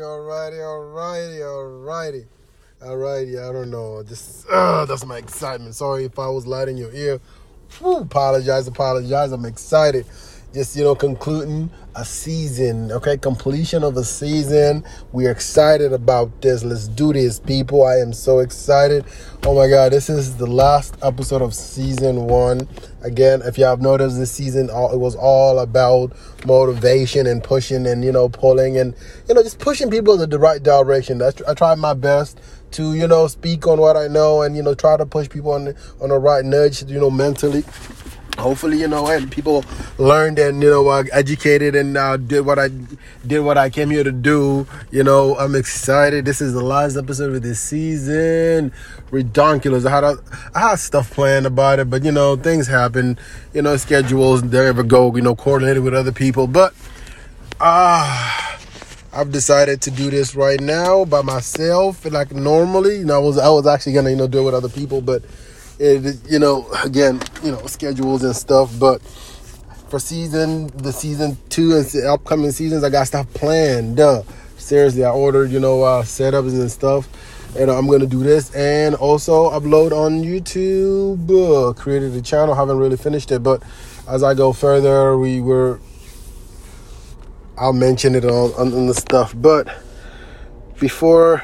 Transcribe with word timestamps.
Alrighty, 0.00 0.58
alrighty, 0.58 1.40
alrighty, 1.40 2.24
alrighty. 2.24 2.26
Alrighty, 2.82 3.48
I 3.48 3.52
don't 3.52 3.70
know. 3.70 4.02
Just 4.04 4.46
uh, 4.48 4.84
that's 4.84 5.04
my 5.04 5.18
excitement. 5.18 5.74
Sorry 5.74 6.04
if 6.04 6.18
I 6.18 6.28
was 6.28 6.46
loud 6.46 6.68
in 6.68 6.76
your 6.76 6.92
ear. 6.92 7.20
Whew, 7.78 7.98
apologize, 7.98 8.68
apologize. 8.68 9.32
I'm 9.32 9.44
excited. 9.44 10.06
Just 10.54 10.76
you 10.76 10.82
know, 10.82 10.94
concluding 10.94 11.70
a 11.94 12.06
season. 12.06 12.90
Okay, 12.90 13.18
completion 13.18 13.84
of 13.84 13.98
a 13.98 14.04
season. 14.04 14.82
We're 15.12 15.30
excited 15.30 15.92
about 15.92 16.40
this. 16.40 16.64
Let's 16.64 16.88
do 16.88 17.12
this, 17.12 17.38
people. 17.38 17.84
I 17.84 17.96
am 17.96 18.14
so 18.14 18.38
excited. 18.38 19.04
Oh 19.44 19.54
my 19.54 19.68
god, 19.68 19.92
this 19.92 20.08
is 20.08 20.38
the 20.38 20.46
last 20.46 20.96
episode 21.02 21.42
of 21.42 21.52
season 21.52 22.28
one. 22.28 22.66
Again, 23.02 23.42
if 23.44 23.58
you 23.58 23.64
have 23.64 23.82
noticed, 23.82 24.16
this 24.16 24.32
season 24.32 24.70
all 24.70 24.90
it 24.90 24.96
was 24.96 25.16
all 25.16 25.58
about 25.58 26.12
motivation 26.46 27.26
and 27.26 27.44
pushing 27.44 27.86
and 27.86 28.02
you 28.02 28.10
know 28.10 28.30
pulling 28.30 28.78
and 28.78 28.94
you 29.28 29.34
know 29.34 29.42
just 29.42 29.58
pushing 29.58 29.90
people 29.90 30.18
in 30.22 30.30
the 30.30 30.38
right 30.38 30.62
direction. 30.62 31.20
I 31.20 31.52
tried 31.52 31.78
my 31.78 31.92
best 31.92 32.40
to 32.70 32.94
you 32.94 33.06
know 33.06 33.26
speak 33.26 33.66
on 33.66 33.80
what 33.80 33.98
I 33.98 34.08
know 34.08 34.40
and 34.40 34.56
you 34.56 34.62
know 34.62 34.74
try 34.74 34.96
to 34.96 35.04
push 35.04 35.28
people 35.28 35.52
on 35.52 35.74
on 36.00 36.08
the 36.08 36.18
right 36.18 36.44
nudge. 36.44 36.84
You 36.84 37.00
know 37.00 37.10
mentally 37.10 37.64
hopefully 38.38 38.78
you 38.78 38.88
know 38.88 39.06
and 39.08 39.30
people 39.30 39.64
learned 39.98 40.38
and 40.38 40.62
you 40.62 40.70
know 40.70 40.88
uh, 40.88 41.04
educated 41.12 41.74
and 41.74 41.96
uh, 41.96 42.16
did 42.16 42.40
what 42.40 42.58
i 42.58 42.68
did 43.26 43.40
what 43.40 43.58
i 43.58 43.68
came 43.68 43.90
here 43.90 44.04
to 44.04 44.12
do. 44.12 44.66
You 44.90 45.02
know 45.02 45.36
i'm 45.36 45.54
excited. 45.54 46.24
This 46.24 46.40
is 46.40 46.52
the 46.54 46.64
last 46.64 46.96
episode 46.96 47.34
of 47.34 47.42
this 47.42 47.60
season. 47.60 48.72
Ridiculous 49.10 49.84
i 49.84 49.90
had 49.90 50.04
a, 50.04 50.18
i 50.54 50.70
had 50.70 50.76
stuff 50.76 51.10
planned 51.10 51.46
about 51.46 51.78
it 51.78 51.90
but 51.90 52.04
you 52.04 52.12
know 52.12 52.36
things 52.36 52.66
happen. 52.66 53.18
You 53.52 53.62
know 53.62 53.76
schedules 53.76 54.42
never 54.42 54.82
go 54.82 55.14
you 55.14 55.22
know 55.22 55.34
coordinated 55.34 55.82
with 55.82 55.94
other 55.94 56.12
people. 56.12 56.46
But 56.46 56.74
ah 57.60 58.44
uh, 58.44 58.48
I've 59.12 59.32
decided 59.32 59.80
to 59.82 59.90
do 59.90 60.10
this 60.10 60.36
right 60.36 60.60
now 60.60 61.04
by 61.04 61.22
myself, 61.22 62.04
like 62.04 62.30
normally. 62.30 62.98
You 62.98 63.06
know, 63.06 63.14
I 63.14 63.18
was 63.18 63.38
I 63.38 63.48
was 63.48 63.66
actually 63.66 63.94
gonna 63.94 64.10
you 64.10 64.16
know 64.16 64.28
do 64.28 64.40
it 64.40 64.44
with 64.44 64.54
other 64.54 64.68
people, 64.68 65.00
but 65.00 65.22
it, 65.78 66.18
you 66.28 66.38
know, 66.38 66.66
again, 66.84 67.20
you 67.42 67.52
know, 67.52 67.66
schedules 67.66 68.24
and 68.24 68.34
stuff. 68.34 68.78
But 68.78 69.00
for 69.88 69.98
season, 69.98 70.68
the 70.68 70.92
season 70.92 71.36
two 71.48 71.76
and 71.76 72.06
upcoming 72.06 72.50
seasons, 72.50 72.84
I 72.84 72.90
got 72.90 73.06
stuff 73.06 73.32
planned. 73.34 73.96
Duh. 73.96 74.22
Seriously, 74.56 75.04
I 75.04 75.10
ordered, 75.10 75.50
you 75.50 75.60
know, 75.60 75.82
uh, 75.82 76.02
setups 76.02 76.50
and 76.50 76.70
stuff. 76.70 77.08
And 77.56 77.70
I'm 77.70 77.86
gonna 77.88 78.06
do 78.06 78.22
this 78.22 78.54
and 78.54 78.94
also 78.94 79.50
upload 79.50 79.92
on 79.92 80.22
YouTube. 80.22 81.30
Uh, 81.30 81.72
created 81.72 82.14
a 82.14 82.20
channel, 82.20 82.54
haven't 82.54 82.76
really 82.78 82.98
finished 82.98 83.32
it, 83.32 83.42
but 83.42 83.62
as 84.06 84.22
I 84.22 84.34
go 84.34 84.52
further, 84.52 85.16
we 85.16 85.40
were. 85.40 85.80
I'll 87.56 87.72
mention 87.72 88.14
it 88.14 88.24
on, 88.24 88.52
on 88.74 88.86
the 88.86 88.94
stuff, 88.94 89.34
but 89.36 89.66
before 90.78 91.42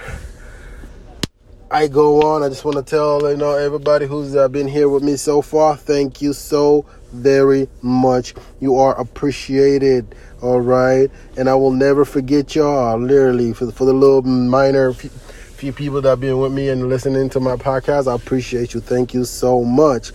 I 1.70 1.88
go 1.88 2.22
on, 2.22 2.42
I 2.42 2.48
just 2.48 2.64
want 2.64 2.76
to 2.76 2.82
tell 2.82 3.28
you 3.30 3.36
know 3.36 3.52
everybody 3.56 4.06
who's 4.06 4.36
uh, 4.36 4.48
been 4.48 4.68
here 4.68 4.88
with 4.88 5.02
me 5.02 5.16
so 5.16 5.42
far, 5.42 5.76
thank 5.76 6.20
you 6.20 6.32
so 6.32 6.84
very 7.12 7.68
much. 7.82 8.34
You 8.60 8.76
are 8.76 8.98
appreciated, 9.00 10.14
all 10.42 10.60
right, 10.60 11.10
and 11.36 11.48
I 11.48 11.54
will 11.54 11.70
never 11.70 12.04
forget 12.04 12.54
y'all. 12.54 12.98
Literally, 12.98 13.52
for 13.54 13.70
for 13.72 13.86
the 13.86 13.92
little 13.92 14.22
minor 14.22 14.92
few, 14.92 15.10
few 15.10 15.72
people 15.72 16.00
that 16.02 16.08
have 16.10 16.20
been 16.20 16.38
with 16.38 16.52
me 16.52 16.68
and 16.68 16.88
listening 16.88 17.30
to 17.30 17.40
my 17.40 17.56
podcast, 17.56 18.10
I 18.10 18.14
appreciate 18.14 18.74
you. 18.74 18.80
Thank 18.80 19.14
you 19.14 19.24
so 19.24 19.64
much. 19.64 20.12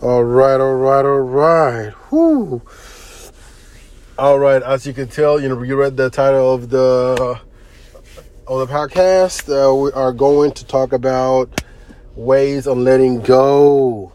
All 0.00 0.24
right, 0.24 0.60
all 0.60 0.74
right, 0.74 1.04
all 1.04 1.20
right. 1.20 1.92
Whoo. 2.10 2.62
All 4.18 4.38
right, 4.38 4.62
as 4.62 4.86
you 4.86 4.92
can 4.92 5.08
tell, 5.08 5.40
you 5.40 5.48
know, 5.48 5.62
you 5.62 5.74
read 5.74 5.96
the 5.96 6.10
title 6.10 6.54
of 6.54 6.70
the 6.70 7.40
on 8.48 8.58
the 8.58 8.66
podcast, 8.66 9.48
uh, 9.48 9.72
we 9.74 9.92
are 9.92 10.12
going 10.12 10.50
to 10.52 10.66
talk 10.66 10.92
about 10.92 11.62
ways 12.16 12.66
of 12.66 12.76
letting 12.76 13.20
go. 13.20 14.12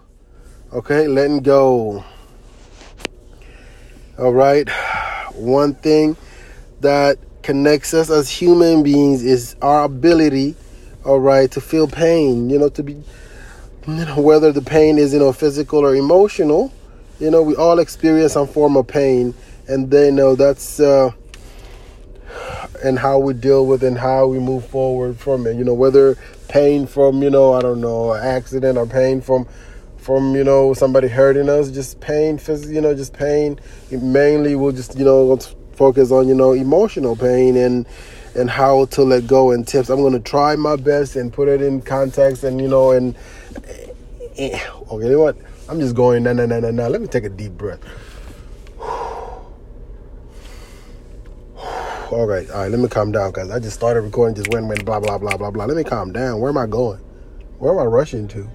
Okay, 0.73 1.07
letting 1.07 1.39
go. 1.39 2.03
All 4.19 4.33
right. 4.33 4.69
One 5.33 5.75
thing 5.75 6.17
that 6.81 7.17
connects 7.41 7.93
us 7.93 8.09
as 8.09 8.29
human 8.29 8.83
beings 8.83 9.23
is 9.23 9.55
our 9.61 9.85
ability, 9.85 10.55
all 11.05 11.19
right, 11.19 11.49
to 11.51 11.61
feel 11.61 11.87
pain. 11.87 12.49
You 12.49 12.59
know, 12.59 12.69
to 12.69 12.83
be, 12.83 12.93
you 13.87 14.05
know, 14.05 14.19
whether 14.19 14.51
the 14.51 14.61
pain 14.61 14.97
is, 14.97 15.13
you 15.13 15.19
know, 15.19 15.31
physical 15.31 15.79
or 15.79 15.95
emotional. 15.95 16.73
You 17.19 17.31
know, 17.31 17.41
we 17.41 17.55
all 17.55 17.79
experience 17.79 18.33
some 18.33 18.47
form 18.47 18.75
of 18.75 18.87
pain, 18.87 19.33
and 19.67 19.89
they 19.89 20.11
know 20.11 20.35
that's. 20.35 20.81
Uh, 20.81 21.11
and 22.83 22.99
how 22.99 23.19
we 23.19 23.33
deal 23.33 23.65
with 23.65 23.83
and 23.83 23.97
how 23.97 24.27
we 24.27 24.39
move 24.39 24.65
forward 24.65 25.17
from 25.17 25.47
it. 25.47 25.55
You 25.55 25.63
know, 25.63 25.73
whether 25.73 26.17
pain 26.47 26.87
from, 26.87 27.21
you 27.21 27.29
know, 27.29 27.53
I 27.53 27.61
don't 27.61 27.81
know, 27.81 28.13
accident 28.13 28.77
or 28.77 28.85
pain 28.85 29.21
from 29.21 29.47
from, 29.97 30.35
you 30.35 30.43
know, 30.43 30.73
somebody 30.73 31.07
hurting 31.09 31.49
us, 31.49 31.69
just 31.69 31.99
pain, 31.99 32.39
you 32.67 32.79
know, 32.79 32.95
just 32.95 33.13
pain. 33.13 33.59
Mainly 33.91 34.55
we'll 34.55 34.71
just, 34.71 34.97
you 34.97 35.03
know, 35.03 35.35
focus 35.73 36.11
on, 36.11 36.27
you 36.27 36.35
know, 36.35 36.53
emotional 36.53 37.15
pain 37.15 37.57
and 37.57 37.85
and 38.35 38.49
how 38.49 38.85
to 38.85 39.03
let 39.03 39.27
go 39.27 39.51
and 39.51 39.67
tips. 39.67 39.89
I'm 39.89 39.99
going 40.01 40.13
to 40.13 40.19
try 40.19 40.55
my 40.55 40.75
best 40.75 41.15
and 41.15 41.33
put 41.33 41.47
it 41.47 41.61
in 41.61 41.81
context 41.81 42.43
and, 42.43 42.61
you 42.61 42.67
know, 42.67 42.91
and 42.91 43.15
eh, 44.37 44.59
okay, 44.91 45.05
you 45.05 45.11
know 45.11 45.21
what? 45.21 45.37
I'm 45.69 45.79
just 45.79 45.95
going, 45.95 46.23
no, 46.23 46.33
no, 46.33 46.45
no, 46.45 46.59
no, 46.59 46.71
no. 46.71 46.87
Let 46.87 47.01
me 47.01 47.07
take 47.07 47.23
a 47.23 47.29
deep 47.29 47.53
breath. 47.53 47.79
All 52.11 52.25
right, 52.25 52.49
all 52.51 52.61
right, 52.61 52.71
let 52.71 52.79
me 52.79 52.87
calm 52.87 53.11
down 53.11 53.31
because 53.31 53.49
I 53.51 53.59
just 53.59 53.75
started 53.75 54.01
recording, 54.01 54.35
just 54.35 54.53
went, 54.53 54.67
went, 54.67 54.85
blah, 54.85 54.99
blah, 54.99 55.17
blah, 55.17 55.35
blah, 55.35 55.51
blah. 55.51 55.65
Let 55.65 55.75
me 55.75 55.83
calm 55.83 56.13
down. 56.13 56.39
Where 56.39 56.49
am 56.49 56.57
I 56.57 56.65
going? 56.65 56.99
Where 57.59 57.73
am 57.73 57.79
I 57.79 57.83
rushing 57.83 58.27
to? 58.29 58.49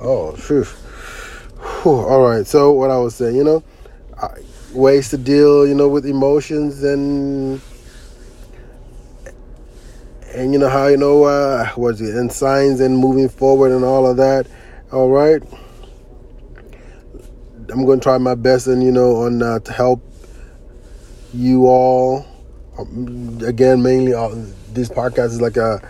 Oh, 0.00 0.32
phew. 0.32 0.64
Whew. 0.64 1.92
All 1.92 2.22
right, 2.22 2.46
so 2.46 2.72
what 2.72 2.90
I 2.90 2.98
was 2.98 3.14
saying, 3.14 3.36
you 3.36 3.44
know, 3.44 3.62
ways 4.72 5.10
to 5.10 5.18
deal, 5.18 5.66
you 5.66 5.74
know, 5.74 5.88
with 5.88 6.06
emotions 6.06 6.82
and, 6.82 7.60
and 10.34 10.52
you 10.52 10.58
know, 10.58 10.68
how, 10.68 10.88
you 10.88 10.96
know, 10.96 11.24
uh, 11.24 11.66
what's 11.76 12.00
it, 12.00 12.14
and 12.14 12.30
signs 12.30 12.80
and 12.80 12.96
moving 12.96 13.28
forward 13.28 13.72
and 13.72 13.84
all 13.84 14.06
of 14.06 14.16
that. 14.18 14.46
All 14.92 15.08
right. 15.08 15.42
I'm 17.70 17.86
going 17.86 18.00
to 18.00 18.02
try 18.02 18.18
my 18.18 18.34
best 18.34 18.66
and, 18.66 18.82
you 18.82 18.92
know, 18.92 19.16
on 19.22 19.42
uh, 19.42 19.60
to 19.60 19.72
help 19.72 20.02
you 21.32 21.66
all 21.66 22.26
again, 23.46 23.82
mainly 23.82 24.14
uh, 24.14 24.28
this 24.72 24.88
podcast 24.88 25.26
is 25.26 25.40
like 25.40 25.56
a 25.56 25.80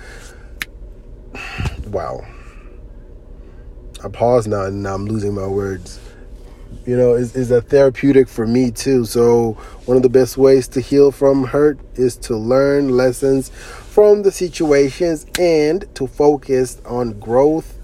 wow. 1.89 2.21
I 4.05 4.09
pause 4.09 4.47
now 4.47 4.65
and 4.65 4.87
I'm 4.87 5.07
losing 5.07 5.35
my 5.35 5.47
words. 5.47 6.01
You 6.87 6.97
know, 6.97 7.15
is 7.15 7.37
is 7.37 7.51
a 7.51 7.61
therapeutic 7.61 8.29
for 8.29 8.47
me 8.47 8.71
too. 8.71 9.05
So 9.05 9.53
one 9.85 9.97
of 9.97 10.03
the 10.03 10.09
best 10.09 10.37
ways 10.37 10.67
to 10.69 10.81
heal 10.81 11.13
from 11.13 11.45
hurt 11.45 11.79
is 11.95 12.17
to 12.19 12.37
learn 12.37 12.89
lessons 12.89 13.51
from 13.51 14.23
the 14.23 14.33
situations 14.33 15.27
and 15.39 15.85
to 15.95 16.07
focus 16.07 16.81
on 16.85 17.19
growth 17.21 17.79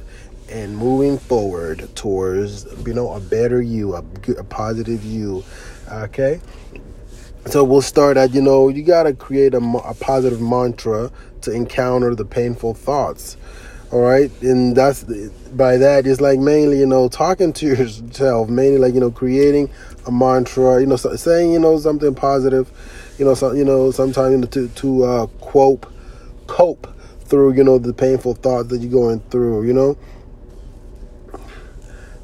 and 0.50 0.76
moving 0.76 1.18
forward 1.18 1.88
towards 1.94 2.66
you 2.86 2.94
know 2.94 3.12
a 3.12 3.20
better 3.20 3.60
you, 3.62 3.94
a, 3.94 4.04
a 4.38 4.44
positive 4.44 5.04
you. 5.04 5.44
Okay, 5.91 6.41
so 7.50 7.64
we'll 7.64 7.82
start 7.82 8.16
at, 8.16 8.34
you 8.34 8.42
know, 8.42 8.69
you 8.69 8.82
got 8.82 9.04
to 9.04 9.12
create 9.12 9.54
a, 9.54 9.59
a 9.59 9.94
positive 9.94 10.41
mantra 10.41 11.10
to 11.42 11.53
encounter 11.53 12.14
the 12.14 12.25
painful 12.25 12.75
thoughts. 12.75 13.36
All 13.91 14.00
right. 14.00 14.31
And 14.42 14.76
that's 14.76 15.04
by 15.04 15.78
that, 15.78 16.06
it's 16.06 16.20
like 16.20 16.38
mainly, 16.38 16.78
you 16.78 16.86
know, 16.86 17.09
talking 17.09 17.53
to 17.54 17.66
yourself, 17.76 18.48
mainly 18.48 18.78
like, 18.78 18.94
you 18.94 19.00
know, 19.00 19.10
creating 19.10 19.70
a 20.06 20.12
mantra, 20.12 20.81
you 20.81 20.86
know, 20.86 20.97
saying, 20.97 21.53
you 21.53 21.59
know, 21.59 21.78
something 21.78 22.15
positive, 22.15 22.71
you 23.18 23.24
know, 23.24 23.34
so, 23.34 23.53
you 23.53 23.65
know, 23.65 23.91
sometimes 23.91 24.33
you 24.33 24.39
know, 24.39 24.47
to, 24.47 24.68
to 24.68 25.04
uh, 25.04 25.27
cope, 25.41 25.91
cope 26.47 26.95
through, 27.21 27.53
you 27.54 27.65
know, 27.65 27.78
the 27.78 27.92
painful 27.92 28.34
thoughts 28.34 28.68
that 28.68 28.78
you're 28.78 28.91
going 28.91 29.21
through, 29.30 29.66
you 29.66 29.72
know 29.72 29.97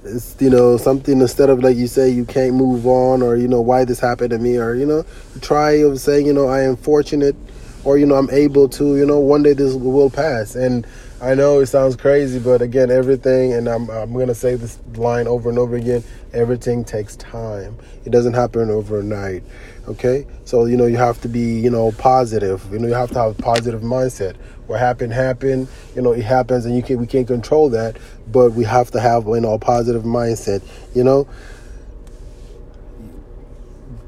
it's 0.05 0.37
you 0.41 0.51
know 0.51 0.77
something 0.77 1.21
instead 1.21 1.51
of 1.51 1.61
like 1.62 1.77
you 1.77 1.87
say 1.87 2.11
you 2.11 2.25
can't 2.25 2.55
move 2.55 2.87
on 2.87 3.23
or 3.23 3.37
you 3.37 3.49
know 3.49 3.61
why 3.61 3.85
this 3.85 4.01
happened 4.01 4.31
to 4.31 4.39
me 4.39 4.56
or 4.56 4.75
you 4.75 4.87
know 4.87 5.05
try 5.41 5.73
of 5.73 5.99
saying 5.99 6.27
you 6.27 6.33
know 6.33 6.47
I 6.47 6.62
am 6.62 6.77
fortunate 6.77 7.37
or 7.85 7.99
you 7.99 8.06
know 8.06 8.17
I'm 8.17 8.31
able 8.31 8.69
to 8.71 8.97
you 8.97 9.06
know 9.06 9.19
one 9.19 9.43
day 9.43 9.55
this 9.55 9.75
will 9.75 10.11
pass. 10.11 10.55
And 10.55 10.87
I 11.23 11.35
know 11.35 11.61
it 11.61 11.67
sounds 11.67 11.97
crazy 11.97 12.39
but 12.39 12.61
again 12.61 12.91
everything 12.91 13.55
and 13.55 13.69
I'm 13.69 13.91
I'm 13.91 14.12
going 14.12 14.29
to 14.29 14.35
say 14.35 14.56
this 14.56 14.79
line 14.97 15.27
over 15.27 15.49
and 15.49 15.59
over 15.59 15.77
again 15.77 16.05
everything 16.33 16.85
takes 16.85 17.17
time. 17.17 17.77
It 18.05 18.11
doesn't 18.11 18.35
happen 18.35 18.71
overnight 18.71 19.43
okay? 19.89 20.27
So 20.45 20.67
you 20.67 20.77
know 20.77 20.87
you 20.87 20.97
have 20.97 21.21
to 21.23 21.29
be 21.29 21.61
you 21.61 21.71
know 21.71 21.93
positive. 21.93 22.65
You 22.73 22.79
know 22.79 22.89
you 22.89 22.95
have 22.95 23.11
to 23.11 23.19
have 23.19 23.39
a 23.39 23.43
positive 23.43 23.83
mindset 23.83 24.37
what 24.66 24.81
happened 24.81 25.12
happened 25.12 25.69
you 25.94 26.02
know 26.02 26.12
it 26.12 26.25
happens 26.25 26.64
and 26.64 26.76
you 26.76 26.82
can 26.82 26.99
we 26.99 27.06
can't 27.06 27.26
control 27.26 27.69
that 27.69 27.96
but 28.28 28.52
we 28.52 28.64
have 28.64 28.90
to 28.90 29.00
have 29.00 29.26
you 29.26 29.40
know 29.40 29.55
a 29.55 29.58
positive 29.58 30.02
mindset 30.02 30.62
you 30.94 31.05
know 31.05 31.28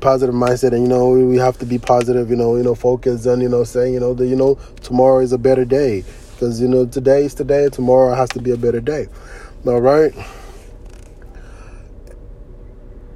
positive 0.01 0.35
mindset 0.35 0.73
and 0.73 0.83
you 0.83 0.89
know 0.89 1.11
we 1.11 1.37
have 1.37 1.59
to 1.59 1.67
be 1.67 1.79
positive 1.79 2.31
you 2.31 2.37
know 2.37 2.57
you 2.57 2.63
know 2.63 2.75
focus 2.75 3.27
on 3.27 3.41
you 3.41 3.49
know 3.49 3.65
saying 3.65 3.93
you 3.93 4.01
know 4.01 4.15
that 4.15 4.27
you 4.27 4.37
know 4.37 4.59
tomorrow 4.83 5.19
is 5.19 5.33
a 5.33 5.39
better 5.39 5.65
day 5.65 6.05
because 6.33 6.61
you 6.61 6.69
know 6.69 6.87
today 6.87 7.25
is 7.25 7.35
today 7.35 7.69
tomorrow 7.69 8.15
has 8.15 8.29
to 8.29 8.41
be 8.41 8.51
a 8.51 8.57
better 8.57 8.81
day 8.81 9.07
all 9.67 9.81
right 9.81 10.15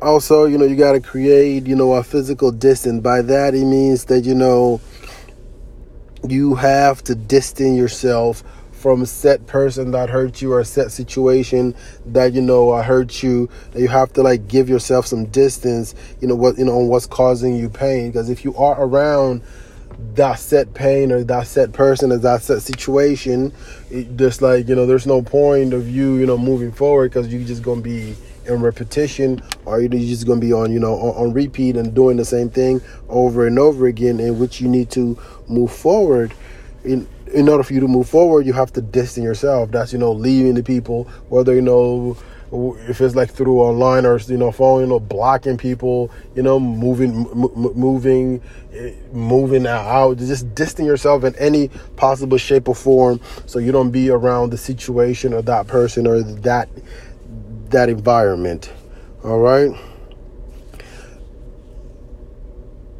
also 0.02 0.46
you 0.46 0.56
know 0.56 0.64
you 0.64 0.76
got 0.76 0.92
to 0.92 1.00
create 1.00 1.66
you 1.66 1.76
know 1.76 1.92
a 1.92 2.02
physical 2.02 2.50
distance 2.50 3.00
by 3.00 3.20
that 3.20 3.54
it 3.54 3.64
means 3.64 4.06
that 4.06 4.24
you 4.24 4.34
know 4.34 4.80
you 6.28 6.54
have 6.54 7.02
to 7.04 7.14
distance 7.14 7.76
yourself 7.76 8.42
from 8.72 9.02
a 9.02 9.06
set 9.06 9.46
person 9.46 9.90
that 9.90 10.08
hurt 10.08 10.40
you 10.40 10.52
or 10.52 10.60
a 10.60 10.64
set 10.64 10.90
situation 10.90 11.74
that 12.06 12.32
you 12.32 12.40
know 12.40 12.70
uh, 12.70 12.82
hurt 12.82 13.22
you. 13.22 13.48
You 13.74 13.88
have 13.88 14.12
to 14.14 14.22
like 14.22 14.48
give 14.48 14.68
yourself 14.68 15.06
some 15.06 15.26
distance 15.26 15.94
you 16.20 16.28
know 16.28 16.34
what 16.34 16.56
you 16.58 16.64
know 16.64 16.78
on 16.78 16.88
what's 16.88 17.06
causing 17.06 17.56
you 17.56 17.68
pain. 17.68 18.10
Because 18.10 18.30
if 18.30 18.44
you 18.44 18.56
are 18.56 18.82
around 18.82 19.42
that 20.14 20.38
set 20.38 20.72
pain 20.72 21.12
or 21.12 21.22
that 21.24 21.46
set 21.46 21.72
person 21.72 22.10
or 22.10 22.16
that 22.16 22.42
set 22.42 22.62
situation 22.62 23.52
it, 23.90 24.16
just 24.16 24.40
like 24.40 24.66
you 24.66 24.74
know 24.74 24.86
there's 24.86 25.06
no 25.06 25.20
point 25.20 25.74
of 25.74 25.88
you 25.90 26.16
you 26.16 26.24
know 26.24 26.38
moving 26.38 26.72
forward 26.72 27.10
because 27.10 27.30
you're 27.32 27.46
just 27.46 27.62
gonna 27.62 27.82
be 27.82 28.16
in 28.46 28.60
repetition 28.60 29.42
or 29.64 29.80
you're 29.80 29.88
just 29.88 30.26
going 30.26 30.40
to 30.40 30.46
be 30.46 30.52
on 30.52 30.72
you 30.72 30.78
know 30.78 30.94
on, 30.94 31.26
on, 31.26 31.32
repeat 31.32 31.76
and 31.76 31.94
doing 31.94 32.16
the 32.16 32.24
same 32.24 32.48
thing 32.48 32.80
over 33.08 33.46
and 33.46 33.58
over 33.58 33.86
again 33.86 34.18
in 34.18 34.38
which 34.38 34.60
you 34.60 34.68
need 34.68 34.90
to 34.90 35.18
move 35.48 35.70
forward 35.72 36.32
in 36.84 37.06
in 37.32 37.48
order 37.48 37.62
for 37.62 37.74
you 37.74 37.80
to 37.80 37.88
move 37.88 38.08
forward, 38.08 38.44
you 38.44 38.52
have 38.52 38.72
to 38.72 38.80
distance 38.82 39.24
yourself. 39.24 39.70
That's 39.70 39.92
you 39.92 39.98
know 39.98 40.12
leaving 40.12 40.54
the 40.54 40.62
people, 40.62 41.04
whether 41.28 41.54
you 41.54 41.62
know 41.62 42.16
if 42.52 43.00
it's 43.00 43.14
like 43.14 43.30
through 43.30 43.60
online 43.60 44.04
or 44.04 44.18
you 44.18 44.36
know 44.36 44.50
phone, 44.50 44.80
you 44.80 44.86
know 44.86 44.98
blocking 44.98 45.56
people, 45.56 46.10
you 46.34 46.42
know 46.42 46.58
moving, 46.58 47.26
m- 47.30 47.72
moving, 47.76 48.42
eh, 48.72 48.92
moving 49.12 49.66
out, 49.66 50.18
just 50.18 50.52
distancing 50.54 50.86
yourself 50.86 51.22
in 51.24 51.34
any 51.36 51.68
possible 51.96 52.38
shape 52.38 52.68
or 52.68 52.74
form, 52.74 53.20
so 53.46 53.58
you 53.58 53.70
don't 53.70 53.90
be 53.90 54.10
around 54.10 54.50
the 54.50 54.58
situation 54.58 55.32
or 55.32 55.42
that 55.42 55.66
person 55.68 56.06
or 56.06 56.22
that 56.22 56.68
that 57.70 57.88
environment. 57.88 58.72
All 59.24 59.38
right. 59.38 59.70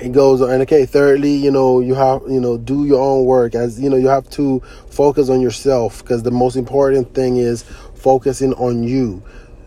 it 0.01 0.13
goes 0.13 0.41
on. 0.41 0.51
And 0.51 0.63
okay, 0.63 0.87
thirdly, 0.87 1.35
you 1.35 1.51
know, 1.51 1.81
you 1.81 1.95
have, 1.95 2.23
you 2.29 2.41
know, 2.41 2.57
do 2.57 2.87
your 2.87 3.01
own 3.01 3.25
work 3.25 3.55
as, 3.55 3.81
you 3.81 3.91
know, 3.91 3.97
you 3.97 4.09
have 4.09 4.29
to 4.31 4.61
focus 4.89 5.29
on 5.29 5.41
yourself 5.41 6.03
because 6.03 6.23
the 6.23 6.31
most 6.31 6.57
important 6.57 7.15
thing 7.15 7.37
is 7.37 7.63
focusing 7.95 8.55
on 8.55 8.83
you. 8.83 9.23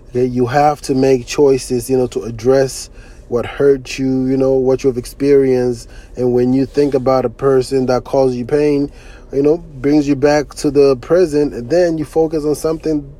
Okay, 0.10 0.26
you 0.26 0.46
have 0.46 0.82
to 0.82 0.96
make 0.96 1.26
choices, 1.26 1.90
you 1.90 1.98
know, 1.98 2.08
to 2.08 2.24
address 2.24 2.90
what 3.30 3.46
hurt 3.46 3.98
you, 3.98 4.28
you 4.28 4.38
know, 4.38 4.54
what 4.54 4.84
you've 4.84 4.98
experienced. 4.98 5.90
And 6.18 6.34
when 6.34 6.54
you 6.54 6.66
think 6.66 6.94
about 6.94 7.26
a 7.26 7.30
person 7.30 7.86
that 7.88 8.04
caused 8.04 8.36
you 8.36 8.46
pain, 8.46 8.92
you 9.32 9.42
know, 9.42 9.58
brings 9.58 10.08
you 10.08 10.16
back 10.16 10.54
to 10.56 10.70
the 10.70 10.96
present, 10.98 11.70
then 11.70 11.98
you 11.98 12.06
focus 12.06 12.46
on 12.46 12.56
something 12.56 13.16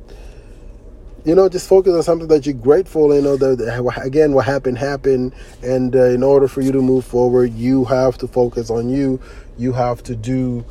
you 1.24 1.34
know, 1.34 1.48
just 1.48 1.68
focus 1.68 1.94
on 1.94 2.02
something 2.02 2.28
that 2.28 2.44
you're 2.44 2.54
grateful. 2.54 3.14
You 3.14 3.22
know, 3.22 3.36
that 3.36 4.02
again, 4.02 4.32
what 4.32 4.44
happened 4.44 4.78
happened, 4.78 5.34
and 5.62 5.96
uh, 5.96 6.04
in 6.04 6.22
order 6.22 6.48
for 6.48 6.60
you 6.60 6.70
to 6.72 6.82
move 6.82 7.04
forward, 7.04 7.54
you 7.54 7.84
have 7.86 8.18
to 8.18 8.28
focus 8.28 8.70
on 8.70 8.88
you. 8.88 9.20
You 9.56 9.72
have 9.72 10.02
to 10.04 10.14
do. 10.14 10.64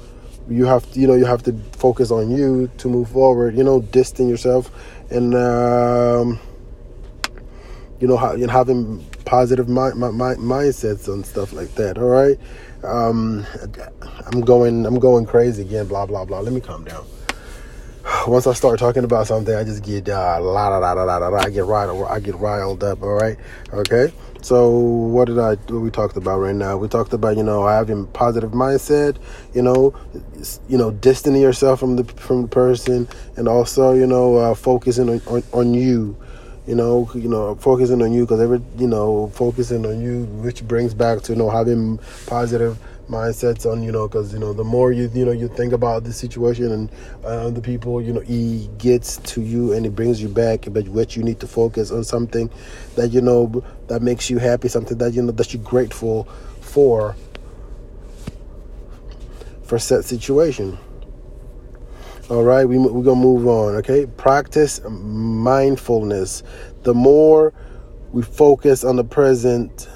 You 0.50 0.66
have 0.66 0.92
to, 0.92 1.00
you 1.00 1.08
know, 1.08 1.16
you 1.16 1.26
have 1.26 1.42
to 1.44 1.54
focus 1.78 2.12
on 2.12 2.30
you 2.30 2.70
to 2.78 2.88
move 2.88 3.10
forward. 3.10 3.56
You 3.56 3.64
know, 3.64 3.82
distance 3.82 4.30
yourself, 4.30 4.70
and 5.10 5.34
um, 5.34 6.40
you 8.00 8.08
know, 8.08 8.18
know, 8.36 8.48
having 8.48 9.04
positive 9.26 9.70
mind, 9.70 9.96
my, 9.96 10.12
my, 10.12 10.36
mindsets 10.36 11.08
and 11.08 11.26
stuff 11.26 11.54
like 11.54 11.74
that. 11.76 11.98
All 11.98 12.10
right, 12.10 12.38
um, 12.84 13.46
I'm 14.28 14.42
going, 14.42 14.86
I'm 14.86 15.00
going 15.00 15.26
crazy 15.26 15.64
again. 15.64 15.88
Blah 15.88 16.06
blah 16.06 16.26
blah. 16.26 16.42
Let 16.42 16.54
me 16.54 16.62
calm 16.62 16.84
down 16.84 17.06
once 18.28 18.48
I 18.48 18.54
start 18.54 18.80
talking 18.80 19.04
about 19.04 19.28
something, 19.28 19.54
I 19.54 19.64
just 19.64 19.84
get 19.84 20.10
uh, 20.10 20.40
la 20.42 20.68
la 20.68 20.78
la 20.78 20.94
la 20.94 21.18
la 21.18 21.28
la. 21.28 21.38
I 21.38 21.50
get 21.50 21.66
riled, 21.66 22.08
I 22.08 22.20
get 22.20 22.36
riled 22.36 22.84
up. 22.84 23.02
All 23.02 23.14
right, 23.14 23.38
okay. 23.74 24.14
So 24.42 24.70
what 24.70 25.26
did 25.26 25.40
I? 25.40 25.56
What 25.56 25.82
we 25.82 25.90
talked 25.90 26.18
about 26.18 26.40
right 26.40 26.56
now? 26.56 26.78
We 26.78 26.88
talked 26.88 27.14
about 27.14 27.38
you 27.38 27.44
know 27.44 27.66
having 27.68 28.08
positive 28.08 28.52
mindset. 28.52 29.18
You 29.54 29.62
know, 29.62 29.94
you 30.68 30.78
know, 30.78 30.92
distancing 30.92 31.42
yourself 31.42 31.80
from 31.80 31.96
the 31.96 32.04
from 32.04 32.44
the 32.44 32.48
person, 32.48 33.08
and 33.38 33.48
also 33.48 33.94
you 33.94 34.08
know 34.08 34.38
uh, 34.38 34.56
focusing 34.56 35.10
on, 35.10 35.22
on, 35.28 35.44
on 35.54 35.74
you 35.74 36.18
you 36.66 36.76
know, 36.76 37.10
you 37.14 37.28
know, 37.28 37.56
focusing 37.56 38.02
on 38.02 38.14
you 38.14 38.22
because 38.22 38.40
every, 38.40 38.62
you 38.78 38.88
know, 38.88 39.28
focusing 39.34 39.86
on 39.86 40.00
you, 40.02 40.24
which 40.42 40.66
brings 40.66 40.94
back 40.94 41.22
to 41.22 41.34
you 41.34 41.38
know 41.38 41.50
having 41.50 42.00
positive 42.26 42.78
mindsets 43.10 43.70
on 43.70 43.84
you 43.84 43.92
know 43.92 44.08
because 44.08 44.34
you 44.34 44.40
know 44.40 44.54
the 44.54 44.64
more 44.64 44.92
you 44.92 45.10
you 45.14 45.26
know 45.26 45.32
you 45.32 45.48
think 45.48 45.74
about 45.74 46.04
the 46.04 46.14
situation 46.14 46.72
and 46.72 46.90
uh, 47.26 47.50
the 47.50 47.62
people 47.62 48.02
you 48.02 48.14
know 48.14 48.22
he 48.22 48.70
gets 48.78 49.18
to 49.18 49.42
you 49.42 49.74
and 49.74 49.86
it 49.86 49.94
brings 49.94 50.22
you 50.22 50.30
back 50.30 50.66
but 50.72 50.88
what 50.88 51.16
you 51.16 51.22
need 51.22 51.40
to 51.40 51.48
focus 51.48 51.92
on 51.92 52.04
something 52.04 52.50
that 52.96 53.10
you 53.10 53.22
know 53.22 53.64
that 53.88 54.02
makes 54.02 54.30
you 54.30 54.38
happy 54.38 54.68
something 54.68 54.98
that 54.98 55.14
you 55.14 55.22
know 55.22 55.32
that 55.32 55.54
you're 55.54 55.64
grateful 55.64 56.24
for 56.62 57.16
for 59.64 59.80
set 59.80 60.06
situation. 60.06 60.78
All 62.30 62.44
right 62.44 62.66
we, 62.66 62.78
we're 62.78 63.04
gonna 63.04 63.20
move 63.20 63.48
on 63.48 63.76
okay? 63.76 64.06
Practice 64.06 64.80
mindfulness. 64.88 66.44
The 66.84 66.94
more 66.94 67.54
we 68.12 68.22
focus 68.22 68.84
on 68.84 68.96
the 68.96 69.04
present 69.04 69.90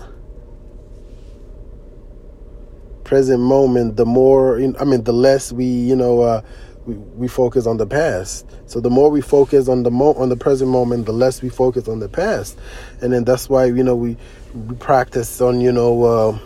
present 3.07 3.39
moment, 3.39 3.95
the 3.95 4.05
more 4.05 4.57
I 4.57 4.83
mean, 4.83 5.03
the 5.03 5.13
less 5.13 5.51
we 5.51 5.65
you 5.65 5.95
know 5.95 6.21
uh, 6.21 6.41
we, 6.85 6.93
we 6.93 7.27
focus 7.27 7.65
on 7.65 7.77
the 7.77 7.87
past. 7.87 8.45
So 8.67 8.79
the 8.79 8.89
more 8.91 9.09
we 9.09 9.21
focus 9.21 9.67
on 9.67 9.81
the 9.83 9.89
mo- 9.89 10.13
on 10.13 10.29
the 10.29 10.37
present 10.37 10.69
moment, 10.69 11.07
the 11.07 11.13
less 11.13 11.41
we 11.41 11.49
focus 11.49 11.87
on 11.87 11.99
the 11.99 12.09
past, 12.09 12.59
and 13.01 13.11
then 13.11 13.23
that's 13.23 13.49
why 13.49 13.65
you 13.65 13.83
know 13.83 13.95
we 13.95 14.17
we 14.53 14.75
practice 14.75 15.41
on 15.41 15.61
you 15.61 15.71
know. 15.71 16.03
Uh, 16.03 16.39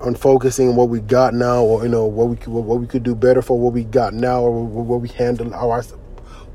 on 0.00 0.14
focusing 0.14 0.68
on 0.68 0.76
what 0.76 0.88
we 0.88 1.00
got 1.00 1.34
now, 1.34 1.60
or 1.60 1.82
you 1.82 1.88
know 1.88 2.06
what 2.06 2.28
we 2.28 2.36
what 2.52 2.78
we 2.78 2.86
could 2.86 3.02
do 3.02 3.16
better 3.16 3.42
for 3.42 3.58
what 3.58 3.72
we 3.72 3.82
got 3.82 4.14
now, 4.14 4.42
or 4.42 4.64
what 4.64 5.00
we 5.00 5.08
handle 5.08 5.52
our 5.52 5.82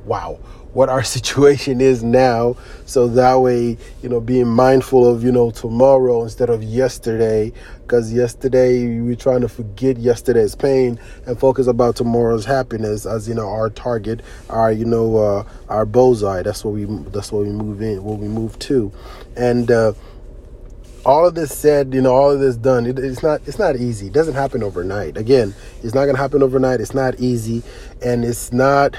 wow 0.05 0.39
what 0.73 0.89
our 0.89 1.03
situation 1.15 1.81
is 1.81 2.03
now 2.03 2.55
so 2.85 3.07
that 3.07 3.35
way 3.35 3.77
you 4.01 4.09
know 4.09 4.19
being 4.19 4.47
mindful 4.47 5.07
of 5.07 5.23
you 5.23 5.31
know 5.31 5.51
tomorrow 5.51 6.23
instead 6.23 6.49
of 6.49 6.63
yesterday 6.63 7.51
because 7.81 8.13
yesterday 8.13 8.99
we're 8.99 9.15
trying 9.15 9.41
to 9.41 9.49
forget 9.49 9.97
yesterday's 9.97 10.55
pain 10.55 10.99
and 11.25 11.39
focus 11.39 11.67
about 11.67 11.95
tomorrow's 11.95 12.45
happiness 12.45 13.05
as 13.05 13.27
you 13.27 13.33
know 13.33 13.47
our 13.47 13.69
target 13.69 14.21
our 14.49 14.71
you 14.71 14.85
know 14.85 15.17
uh, 15.17 15.43
our 15.69 15.85
bullseye 15.85 16.41
that's 16.41 16.63
what 16.65 16.73
we 16.73 16.85
that's 17.11 17.31
what 17.31 17.43
we 17.43 17.49
move 17.49 17.81
in 17.81 18.03
what 18.03 18.19
we 18.19 18.27
move 18.27 18.57
to 18.59 18.91
and 19.35 19.71
uh, 19.71 19.93
all 21.05 21.25
of 21.25 21.35
this 21.35 21.55
said, 21.57 21.93
you 21.93 22.01
know, 22.01 22.13
all 22.13 22.31
of 22.31 22.39
this 22.39 22.55
done, 22.55 22.85
it, 22.85 22.97
it's 22.97 23.21
not 23.21 23.41
it's 23.45 23.59
not 23.59 23.75
easy. 23.75 24.07
It 24.07 24.13
doesn't 24.13 24.35
happen 24.35 24.63
overnight. 24.63 25.17
Again, 25.17 25.53
it's 25.83 25.93
not 25.93 26.05
going 26.05 26.15
to 26.15 26.21
happen 26.21 26.41
overnight. 26.41 26.79
It's 26.79 26.93
not 26.93 27.19
easy, 27.19 27.61
and 28.01 28.23
it's 28.23 28.53
not 28.53 28.97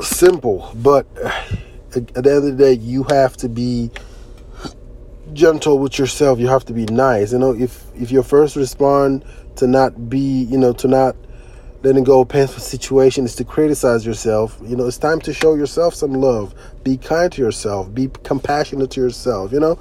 simple, 0.00 0.70
but 0.74 1.06
at 1.94 2.14
the 2.14 2.16
end 2.16 2.26
of 2.26 2.42
the 2.44 2.52
day, 2.52 2.72
you 2.74 3.04
have 3.04 3.36
to 3.38 3.48
be 3.48 3.90
gentle 5.32 5.78
with 5.78 5.98
yourself. 5.98 6.38
You 6.38 6.48
have 6.48 6.64
to 6.66 6.72
be 6.72 6.84
nice. 6.86 7.32
You 7.32 7.38
know, 7.38 7.52
if 7.52 7.84
if 7.94 8.10
your 8.10 8.22
first 8.22 8.56
respond 8.56 9.24
to 9.56 9.66
not 9.66 10.08
be, 10.08 10.44
you 10.44 10.58
know, 10.58 10.72
to 10.74 10.88
not 10.88 11.16
letting 11.82 12.04
go 12.04 12.22
of 12.22 12.28
painful 12.28 12.60
situation 12.60 13.24
is 13.24 13.36
to 13.36 13.44
criticize 13.44 14.04
yourself. 14.04 14.58
You 14.64 14.76
know, 14.76 14.86
it's 14.86 14.98
time 14.98 15.20
to 15.20 15.32
show 15.32 15.54
yourself 15.54 15.94
some 15.94 16.14
love. 16.14 16.54
Be 16.82 16.96
kind 16.96 17.30
to 17.32 17.42
yourself. 17.42 17.92
Be 17.94 18.10
compassionate 18.24 18.90
to 18.92 19.00
yourself. 19.00 19.52
You 19.52 19.60
know, 19.60 19.78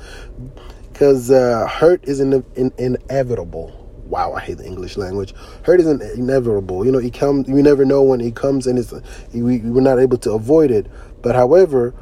because 0.91 1.31
uh, 1.31 1.67
hurt 1.67 2.03
is 2.05 2.19
in, 2.19 2.43
in, 2.55 2.71
inevitable 2.77 3.84
wow, 4.05 4.33
I 4.33 4.39
hate 4.39 4.57
the 4.57 4.65
English 4.65 4.97
language. 4.97 5.33
Hurt 5.63 5.79
is 5.79 5.87
inevitable. 5.87 6.85
You 6.85 6.91
know, 6.91 6.99
it 6.99 7.13
comes. 7.13 7.47
You 7.47 7.61
never 7.61 7.85
know 7.85 8.03
when 8.03 8.21
it 8.21 8.35
comes, 8.35 8.67
and 8.67 8.77
it's 8.77 8.93
we, 9.33 9.59
we're 9.59 9.81
not 9.81 9.99
able 9.99 10.17
to 10.19 10.31
avoid 10.31 10.71
it. 10.71 10.87
But 11.21 11.35
however, 11.35 11.93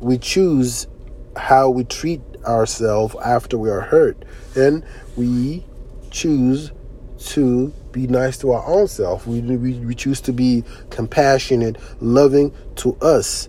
we 0.00 0.18
choose 0.18 0.86
how 1.36 1.70
we 1.70 1.84
treat 1.84 2.20
ourselves 2.44 3.14
after 3.24 3.58
we 3.58 3.70
are 3.70 3.82
hurt, 3.82 4.24
and 4.54 4.84
we 5.16 5.64
choose 6.10 6.72
to 7.18 7.72
be 7.92 8.06
nice 8.06 8.38
to 8.38 8.52
our 8.52 8.64
own 8.66 8.88
self. 8.88 9.26
We, 9.26 9.40
we, 9.40 9.72
we 9.74 9.94
choose 9.94 10.20
to 10.22 10.32
be 10.32 10.64
compassionate, 10.90 11.76
loving 12.00 12.54
to 12.76 12.94
us. 12.96 13.48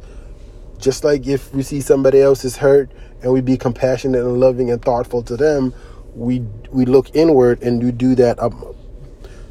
Just 0.79 1.03
like 1.03 1.27
if 1.27 1.53
we 1.53 1.63
see 1.63 1.81
somebody 1.81 2.21
else 2.21 2.45
is 2.45 2.57
hurt 2.57 2.91
and 3.21 3.33
we 3.33 3.41
be 3.41 3.57
compassionate 3.57 4.21
and 4.21 4.39
loving 4.39 4.71
and 4.71 4.81
thoughtful 4.81 5.23
to 5.23 5.35
them, 5.35 5.73
we 6.17 6.39
we 6.71 6.85
look 6.85 7.15
inward 7.15 7.61
and 7.61 7.81
we 7.81 7.91
do 7.91 8.15
that 8.15 8.41
um, 8.41 8.75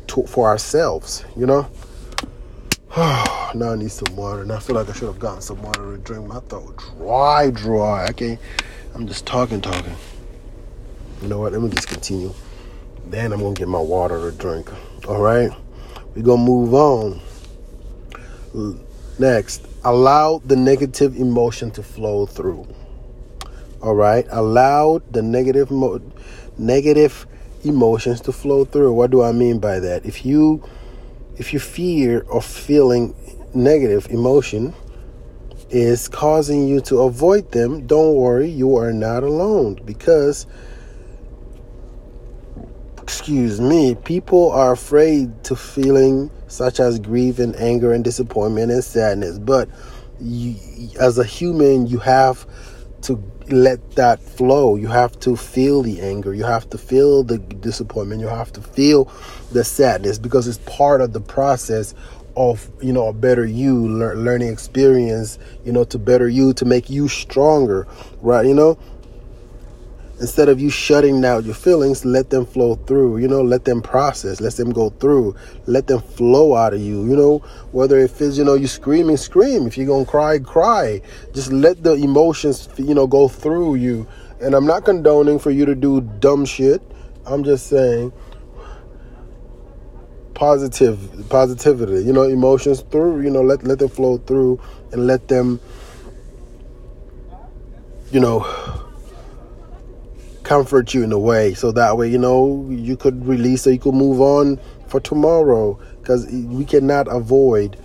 to, 0.09 0.25
for 0.25 0.49
ourselves, 0.49 1.25
you 1.37 1.47
know. 1.47 1.71
now 2.97 3.73
I 3.73 3.77
need 3.77 3.93
some 3.93 4.17
water, 4.17 4.43
and 4.43 4.51
I 4.51 4.59
feel 4.59 4.75
like 4.75 4.89
I 4.89 4.93
should 4.93 5.07
have 5.07 5.19
gotten 5.19 5.41
some 5.41 5.63
water 5.63 5.97
to 5.97 6.03
drink. 6.03 6.27
My 6.27 6.41
throat 6.41 6.77
dry, 6.99 7.51
dry. 7.51 8.07
I 8.07 8.13
can't, 8.13 8.41
I'm 8.95 9.07
just 9.07 9.27
talking, 9.27 9.61
talking. 9.61 9.95
You 11.23 11.29
know 11.29 11.39
what? 11.39 11.53
Let 11.53 11.63
me 11.63 11.71
just 11.71 11.89
continue. 11.89 12.35
Then 13.07 13.33
I'm 13.33 13.41
gonna 13.41 13.55
get 13.55 13.69
my 13.69 13.81
water 13.81 14.29
to 14.31 14.37
drink. 14.37 14.69
All 15.09 15.21
right, 15.21 15.51
we're 16.15 16.23
gonna 16.23 16.43
move 16.43 16.75
on. 16.75 17.21
Next, 19.19 19.67
allow 19.85 20.43
the 20.45 20.57
negative 20.57 21.17
emotion 21.17 21.71
to 21.73 21.83
flow 21.83 22.27
through. 22.27 22.67
All 23.83 23.95
right, 23.95 24.27
allow 24.31 25.01
the 25.13 25.23
negative 25.23 25.71
mo- 25.71 26.01
negative 26.59 27.27
emotions 27.65 28.21
to 28.23 28.33
flow 28.33 28.65
through. 28.65 28.93
What 28.93 29.11
do 29.11 29.23
I 29.23 29.33
mean 29.33 29.59
by 29.59 29.81
that? 29.81 30.07
If 30.07 30.25
you 30.25 30.63
if 31.37 31.53
you 31.53 31.61
fear 31.61 32.21
of 32.31 32.45
feeling 32.45 33.15
negative 33.55 34.07
emotion 34.11 34.75
is 35.69 36.09
causing 36.09 36.67
you 36.67 36.81
to 36.81 37.01
avoid 37.01 37.51
them, 37.53 37.87
don't 37.87 38.15
worry, 38.15 38.49
you 38.49 38.77
are 38.77 38.93
not 38.93 39.23
alone 39.23 39.81
because 39.85 40.47
excuse 43.03 43.61
me, 43.61 43.95
people 43.95 44.51
are 44.51 44.73
afraid 44.73 45.45
to 45.45 45.55
feeling 45.55 46.31
such 46.49 46.81
as 46.81 46.99
grief 46.99 47.39
and 47.39 47.55
anger 47.57 47.93
and 47.93 48.03
disappointment 48.03 48.71
and 48.73 48.83
sadness. 48.83 49.39
But 49.39 49.69
you, 50.21 50.57
as 50.99 51.19
a 51.19 51.25
human, 51.25 51.87
you 51.87 51.99
have 51.99 52.47
to 53.03 53.17
let 53.51 53.93
that 53.93 54.21
flow. 54.21 54.77
You 54.77 54.89
have 54.89 55.19
to 55.21 55.37
feel 55.37 55.83
the 55.83 56.01
anger. 56.01 56.35
You 56.35 56.45
have 56.45 56.69
to 56.71 56.79
feel 56.79 57.23
the 57.23 57.39
disappointment. 57.39 58.21
You 58.21 58.29
have 58.29 58.53
to 58.55 58.61
feel 58.61 59.11
the 59.53 59.65
sadness 59.65 60.19
because 60.19 60.49
it's 60.49 60.59
part 60.59 61.01
of 61.01 61.13
the 61.13 61.21
process 61.21 61.95
of 62.37 62.71
you 62.83 62.93
know 62.93 63.09
a 63.09 63.13
better 63.15 63.47
you 63.47 63.89
learning 63.89 64.49
experience 64.49 65.39
you 65.65 65.73
know 65.73 65.85
to 65.85 65.99
better 65.99 66.29
you 66.29 66.53
to 66.53 66.67
make 66.67 66.91
you 66.91 67.09
stronger 67.09 67.89
right 68.21 68.45
you 68.45 68.53
know 68.53 68.79
instead 70.21 70.49
of 70.49 70.61
you 70.61 70.71
shutting 70.71 71.25
out 71.25 71.45
your 71.45 71.55
feelings 71.55 72.05
let 72.05 72.31
them 72.31 72.47
flow 72.47 72.75
through 72.75 73.19
you 73.19 73.29
know 73.29 73.43
let 73.43 73.65
them 73.65 73.83
process 73.83 74.41
let 74.41 74.55
them 74.55 74.71
go 74.71 74.91
through 74.91 75.35
let 75.67 75.87
them 75.87 76.01
flow 76.01 76.55
out 76.55 76.73
of 76.73 76.81
you 76.81 77.07
you 77.07 77.17
know? 77.17 77.39
Whether 77.73 77.99
it 77.99 78.11
feels 78.11 78.39
you 78.39 78.45
know 78.45 78.55
you 78.55 78.67
screaming 78.67 79.17
scream. 79.17 79.67
If 79.67 79.77
you're 79.77 79.87
gonna 79.87 80.07
cry 80.07 80.39
cry. 80.39 81.03
Just 81.35 81.53
let 81.53 81.83
the 81.83 81.95
emotions 81.95 82.69
you 82.77 82.95
know 82.95 83.07
go 83.07 83.29
through 83.29 83.77
you. 83.77 84.07
And 84.41 84.55
i'm 84.55 84.67
not 84.67 84.85
condoning 84.85 85.39
for 85.39 85.51
you 85.51 85.65
to 85.67 85.75
do 85.75 86.01
dumb 86.01 86.45
shit. 86.45 86.83
I'm 87.25 87.45
just 87.45 87.69
saying 87.69 88.13
positive 90.35 91.29
positivity 91.31 92.05
you 92.05 92.13
know 92.13 92.25
emotions 92.25 92.83
through 92.91 93.23
you 93.23 93.31
know 93.31 93.41
let 93.41 93.65
let 93.65 93.79
them 93.79 93.89
flow 93.89 94.19
through 94.19 94.61
and 94.93 95.07
let 95.07 95.29
them 95.29 95.59
you 98.13 98.21
know 98.21 98.86
comfort 100.47 100.95
you 100.95 101.03
in 101.03 101.13
a 101.13 101.19
way. 101.19 101.55
So 101.55 101.73
that 101.73 101.99
way 101.99 102.09
you 102.09 102.19
know 102.19 102.67
you 102.71 102.97
could 102.97 103.27
release 103.27 103.63
so 103.63 103.71
you 103.71 103.79
could 103.79 103.95
move 103.95 104.21
on 104.21 104.59
for 104.87 105.01
tomorrow. 105.01 105.79
Because 106.01 106.27
we 106.27 106.65
cannot 106.65 107.09
avoid 107.09 107.77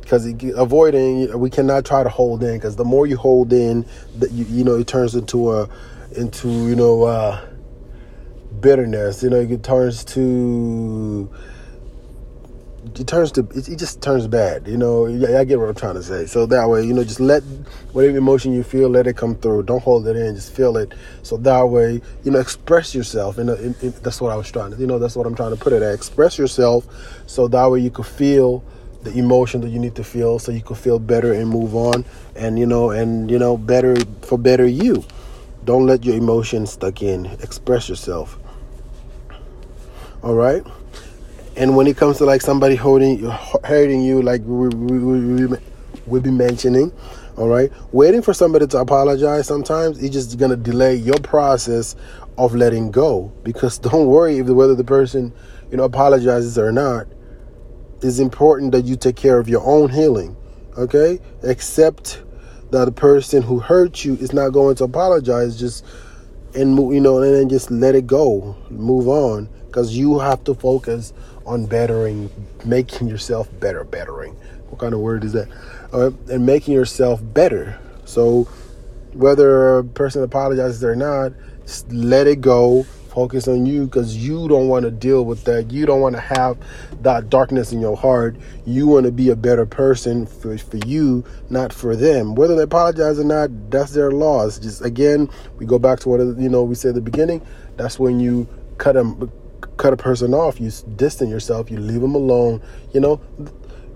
because 0.00 0.26
avoiding 0.56 1.38
we 1.38 1.50
cannot 1.50 1.84
try 1.84 2.02
to 2.02 2.08
hold 2.08 2.42
in. 2.42 2.54
Because 2.54 2.76
the 2.76 2.84
more 2.84 3.06
you 3.06 3.16
hold 3.16 3.52
in 3.52 3.84
that 4.18 4.30
you, 4.30 4.44
you 4.46 4.64
know 4.64 4.76
it 4.76 4.86
turns 4.86 5.14
into 5.14 5.52
a 5.52 5.68
into 6.16 6.48
you 6.48 6.76
know 6.76 7.02
uh 7.02 7.44
bitterness. 8.60 9.22
You 9.22 9.30
know 9.30 9.40
it 9.40 9.64
turns 9.64 10.04
to 10.06 11.28
it 12.84 13.06
turns 13.06 13.30
to 13.32 13.46
it, 13.54 13.76
just 13.76 14.00
turns 14.00 14.26
bad 14.26 14.66
you 14.66 14.76
know 14.76 15.06
Yeah, 15.06 15.38
i 15.38 15.44
get 15.44 15.58
what 15.58 15.68
i'm 15.68 15.74
trying 15.74 15.96
to 15.96 16.02
say. 16.02 16.26
So 16.26 16.46
that 16.46 16.68
way 16.68 16.84
you 16.84 16.94
know 16.94 17.04
just 17.04 17.20
let 17.20 17.42
whatever 17.92 18.16
emotion 18.16 18.52
you 18.52 18.62
feel 18.62 18.88
let 18.88 19.06
it 19.06 19.16
come 19.16 19.34
through. 19.34 19.64
Don't 19.64 19.82
hold 19.82 20.06
it 20.06 20.16
in 20.16 20.34
just 20.34 20.54
feel 20.54 20.76
it. 20.76 20.92
So 21.22 21.36
that 21.38 21.62
way 21.62 22.00
you 22.24 22.30
know 22.30 22.38
express 22.38 22.94
yourself 22.94 23.38
and 23.38 23.48
that's 23.50 24.20
what 24.20 24.32
i 24.32 24.36
was 24.36 24.50
trying 24.50 24.70
to 24.70 24.76
you 24.78 24.86
know 24.86 24.98
that's 24.98 25.14
what 25.14 25.26
i'm 25.26 25.34
trying 25.34 25.50
to 25.50 25.56
put 25.56 25.72
it 25.72 25.82
at. 25.82 25.92
Express 25.94 26.38
yourself 26.38 26.86
so 27.26 27.48
that 27.48 27.70
way 27.70 27.80
you 27.80 27.90
could 27.90 28.06
feel 28.06 28.64
the 29.02 29.12
emotion 29.18 29.60
that 29.62 29.68
you 29.68 29.78
need 29.78 29.94
to 29.96 30.04
feel 30.04 30.38
so 30.38 30.52
you 30.52 30.62
could 30.62 30.76
feel 30.76 30.98
better 30.98 31.32
and 31.32 31.48
move 31.48 31.74
on 31.74 32.04
and 32.36 32.58
you 32.58 32.66
know 32.66 32.90
and 32.90 33.30
you 33.30 33.38
know 33.38 33.56
better 33.56 33.96
for 34.22 34.38
better 34.38 34.66
you. 34.66 35.04
Don't 35.64 35.84
let 35.84 36.04
your 36.04 36.16
emotions 36.16 36.72
stuck 36.72 37.02
in. 37.02 37.26
Express 37.26 37.90
yourself. 37.90 38.38
All 40.22 40.34
right 40.34 40.64
and 41.60 41.76
when 41.76 41.86
it 41.86 41.94
comes 41.94 42.16
to 42.16 42.24
like 42.24 42.40
somebody 42.40 42.74
holding 42.74 43.20
hurting 43.64 44.02
you 44.02 44.22
like 44.22 44.40
we, 44.46 44.68
we, 44.68 44.98
we, 44.98 45.46
we, 45.46 45.58
we've 46.06 46.22
been 46.22 46.38
mentioning 46.38 46.90
all 47.36 47.48
right? 47.48 47.70
Waiting 47.92 48.22
for 48.22 48.34
somebody 48.34 48.66
to 48.66 48.78
apologize 48.78 49.46
sometimes 49.46 50.02
it's 50.02 50.12
just 50.14 50.38
gonna 50.38 50.56
delay 50.56 50.94
your 50.94 51.18
process 51.18 51.96
of 52.38 52.54
letting 52.54 52.90
go. 52.90 53.30
Because 53.42 53.78
don't 53.90 54.06
worry 54.06 54.38
if 54.38 54.46
the, 54.46 54.54
whether 54.54 54.74
the 54.74 54.84
person 54.84 55.34
you 55.70 55.76
know 55.76 55.84
apologizes 55.84 56.58
or 56.58 56.72
not 56.72 57.06
it's 58.02 58.18
important 58.18 58.72
that 58.72 58.86
you 58.86 58.96
take 58.96 59.16
care 59.16 59.38
of 59.38 59.46
your 59.46 59.62
own 59.62 59.90
healing 59.90 60.34
okay? 60.78 61.20
Accept 61.42 62.22
that 62.70 62.86
the 62.86 62.92
person 62.92 63.42
who 63.42 63.58
hurt 63.58 64.02
you 64.02 64.14
is 64.14 64.32
not 64.32 64.50
going 64.50 64.76
to 64.76 64.84
apologize 64.84 65.58
just 65.60 65.84
and 66.54 66.78
you 66.92 67.00
know 67.00 67.22
and 67.22 67.34
then 67.34 67.48
just 67.50 67.70
let 67.70 67.94
it 67.94 68.06
go 68.06 68.56
move 68.70 69.08
on. 69.08 69.46
Because 69.66 69.96
you 69.96 70.18
have 70.18 70.42
to 70.44 70.54
focus 70.54 71.12
on 71.50 71.66
bettering, 71.66 72.30
making 72.64 73.08
yourself 73.08 73.48
better, 73.58 73.82
bettering. 73.82 74.34
What 74.68 74.78
kind 74.78 74.94
of 74.94 75.00
word 75.00 75.24
is 75.24 75.32
that? 75.32 75.48
Uh, 75.92 76.12
and 76.30 76.46
making 76.46 76.74
yourself 76.74 77.20
better. 77.20 77.78
So 78.04 78.44
whether 79.12 79.78
a 79.78 79.84
person 79.84 80.22
apologizes 80.22 80.82
or 80.84 80.94
not, 80.94 81.32
let 81.88 82.28
it 82.28 82.40
go. 82.40 82.84
Focus 83.08 83.48
on 83.48 83.66
you 83.66 83.86
because 83.86 84.16
you 84.16 84.46
don't 84.46 84.68
want 84.68 84.84
to 84.84 84.92
deal 84.92 85.24
with 85.24 85.42
that. 85.42 85.72
You 85.72 85.84
don't 85.84 86.00
want 86.00 86.14
to 86.14 86.20
have 86.20 86.56
that 87.02 87.28
darkness 87.28 87.72
in 87.72 87.80
your 87.80 87.96
heart. 87.96 88.36
You 88.64 88.86
want 88.86 89.06
to 89.06 89.10
be 89.10 89.30
a 89.30 89.36
better 89.36 89.66
person 89.66 90.26
for, 90.26 90.56
for 90.56 90.76
you, 90.86 91.24
not 91.48 91.72
for 91.72 91.96
them. 91.96 92.36
Whether 92.36 92.54
they 92.54 92.62
apologize 92.62 93.18
or 93.18 93.24
not, 93.24 93.50
that's 93.68 93.90
their 93.90 94.12
loss. 94.12 94.60
Just 94.60 94.84
again, 94.84 95.28
we 95.58 95.66
go 95.66 95.80
back 95.80 95.98
to 96.00 96.08
what 96.08 96.20
you 96.20 96.48
know 96.48 96.62
we 96.62 96.76
said 96.76 96.90
at 96.90 96.94
the 96.94 97.00
beginning. 97.00 97.44
That's 97.76 97.98
when 97.98 98.20
you 98.20 98.46
cut 98.78 98.92
them 98.92 99.32
cut 99.80 99.94
a 99.94 99.96
person 99.96 100.34
off, 100.34 100.60
you 100.60 100.70
distance 100.96 101.30
yourself, 101.30 101.70
you 101.70 101.78
leave 101.78 102.02
them 102.02 102.14
alone. 102.14 102.60
You 102.92 103.00
know, 103.00 103.16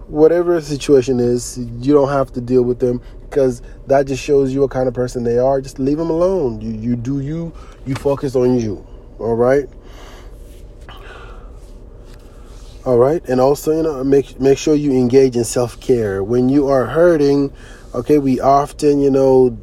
whatever 0.08 0.54
the 0.54 0.62
situation 0.62 1.20
is, 1.20 1.58
you 1.58 1.92
don't 1.92 2.08
have 2.08 2.32
to 2.32 2.40
deal 2.40 2.62
with 2.62 2.78
them 2.78 3.02
because 3.28 3.60
that 3.86 4.06
just 4.06 4.22
shows 4.22 4.52
you 4.52 4.62
what 4.62 4.70
kind 4.70 4.88
of 4.88 4.94
person 4.94 5.24
they 5.24 5.38
are. 5.38 5.60
Just 5.60 5.78
leave 5.78 5.98
them 5.98 6.08
alone. 6.08 6.60
You 6.60 6.72
you 6.72 6.96
do 6.96 7.20
you. 7.20 7.52
You 7.84 7.94
focus 7.96 8.34
on 8.34 8.58
you. 8.58 8.84
All 9.18 9.36
right. 9.36 9.68
All 12.86 12.98
right, 12.98 13.26
and 13.28 13.40
also 13.40 13.72
you 13.74 13.82
know 13.82 14.04
make 14.04 14.40
make 14.40 14.58
sure 14.58 14.74
you 14.74 14.92
engage 14.92 15.36
in 15.36 15.44
self 15.44 15.80
care 15.80 16.22
when 16.22 16.48
you 16.48 16.68
are 16.68 16.86
hurting. 16.86 17.52
Okay, 17.94 18.18
we 18.18 18.40
often 18.40 19.00
you 19.00 19.10
know 19.10 19.56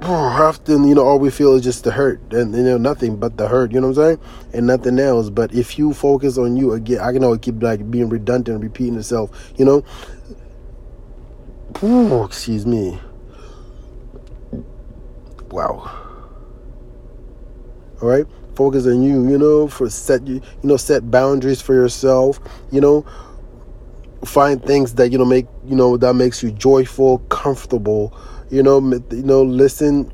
often, 0.00 0.86
you 0.86 0.94
know, 0.94 1.04
all 1.04 1.18
we 1.18 1.30
feel 1.30 1.54
is 1.54 1.62
just 1.62 1.84
the 1.84 1.90
hurt 1.90 2.20
and, 2.32 2.54
you 2.54 2.62
know, 2.62 2.78
nothing 2.78 3.16
but 3.16 3.36
the 3.36 3.48
hurt, 3.48 3.72
you 3.72 3.80
know 3.80 3.88
what 3.88 3.98
I'm 3.98 4.18
saying? 4.18 4.20
And 4.52 4.66
nothing 4.66 4.98
else. 4.98 5.30
But 5.30 5.52
if 5.54 5.78
you 5.78 5.92
focus 5.92 6.38
on 6.38 6.56
you 6.56 6.72
again, 6.72 7.00
I 7.00 7.12
can 7.12 7.24
always 7.24 7.40
keep 7.40 7.62
like 7.62 7.90
being 7.90 8.08
redundant 8.08 8.62
repeating 8.62 8.96
itself, 8.96 9.52
you 9.56 9.64
know? 9.64 9.84
Ooh, 11.82 12.24
excuse 12.24 12.66
me. 12.66 12.98
Wow. 15.50 15.90
All 18.00 18.08
right? 18.08 18.26
Focus 18.54 18.86
on 18.86 19.02
you, 19.02 19.28
you 19.28 19.38
know, 19.38 19.68
for 19.68 19.88
set 19.88 20.26
you 20.26 20.42
know, 20.62 20.76
set 20.76 21.10
boundaries 21.10 21.60
for 21.60 21.74
yourself, 21.74 22.40
you 22.72 22.80
know, 22.80 23.06
find 24.24 24.62
things 24.64 24.94
that, 24.94 25.12
you 25.12 25.18
know, 25.18 25.24
make, 25.24 25.46
you 25.64 25.76
know, 25.76 25.96
that 25.96 26.14
makes 26.14 26.42
you 26.42 26.50
joyful, 26.50 27.18
comfortable, 27.28 28.16
you 28.50 28.62
know 28.62 28.80
you 29.10 29.22
know 29.22 29.42
listen 29.42 30.10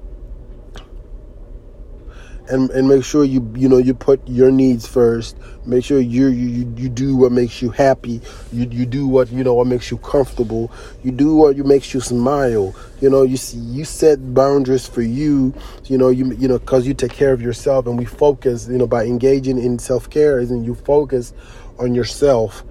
and 2.49 2.71
and 2.71 2.89
make 2.89 3.05
sure 3.05 3.25
you 3.25 3.51
you 3.57 3.69
know 3.69 3.79
you 3.79 3.95
put 3.95 4.27
your 4.29 4.51
needs 4.51 4.87
first. 4.87 5.37
Make 5.65 5.85
sure 5.85 5.99
you 5.99 6.27
you 6.27 6.73
you 6.77 6.89
do 6.89 7.17
what 7.17 7.33
makes 7.33 7.63
you 7.63 7.71
happy. 7.71 8.21
You 8.53 8.69
you 8.71 8.85
do 8.85 9.07
what 9.07 9.31
you 9.31 9.43
know 9.43 9.55
what 9.55 9.67
makes 9.67 9.91
you 9.91 9.97
comfortable. 9.99 10.71
You 11.03 11.11
do 11.11 11.35
what 11.35 11.57
you 11.57 11.65
makes 11.65 11.95
you 11.95 12.01
smile. 12.01 12.75
You 13.01 13.09
know 13.09 13.23
you 13.23 13.37
see 13.37 13.59
you 13.59 13.85
set 13.85 14.35
boundaries 14.35 14.87
for 14.87 15.03
you. 15.03 15.55
You 15.87 15.97
know 15.97 16.11
you 16.11 16.33
you 16.35 16.49
know 16.49 16.59
cuz 16.59 16.87
you 16.87 16.93
take 16.95 17.13
care 17.13 17.33
of 17.33 17.41
yourself 17.41 17.87
and 17.87 17.99
we 17.99 18.05
focus 18.05 18.69
you 18.69 18.77
know 18.77 18.87
by 18.87 19.05
engaging 19.05 19.59
in 19.59 19.79
self-care 19.79 20.39
and 20.39 20.67
you 20.67 20.75
focus 20.75 21.33
on 21.79 21.95
yourself 21.95 22.63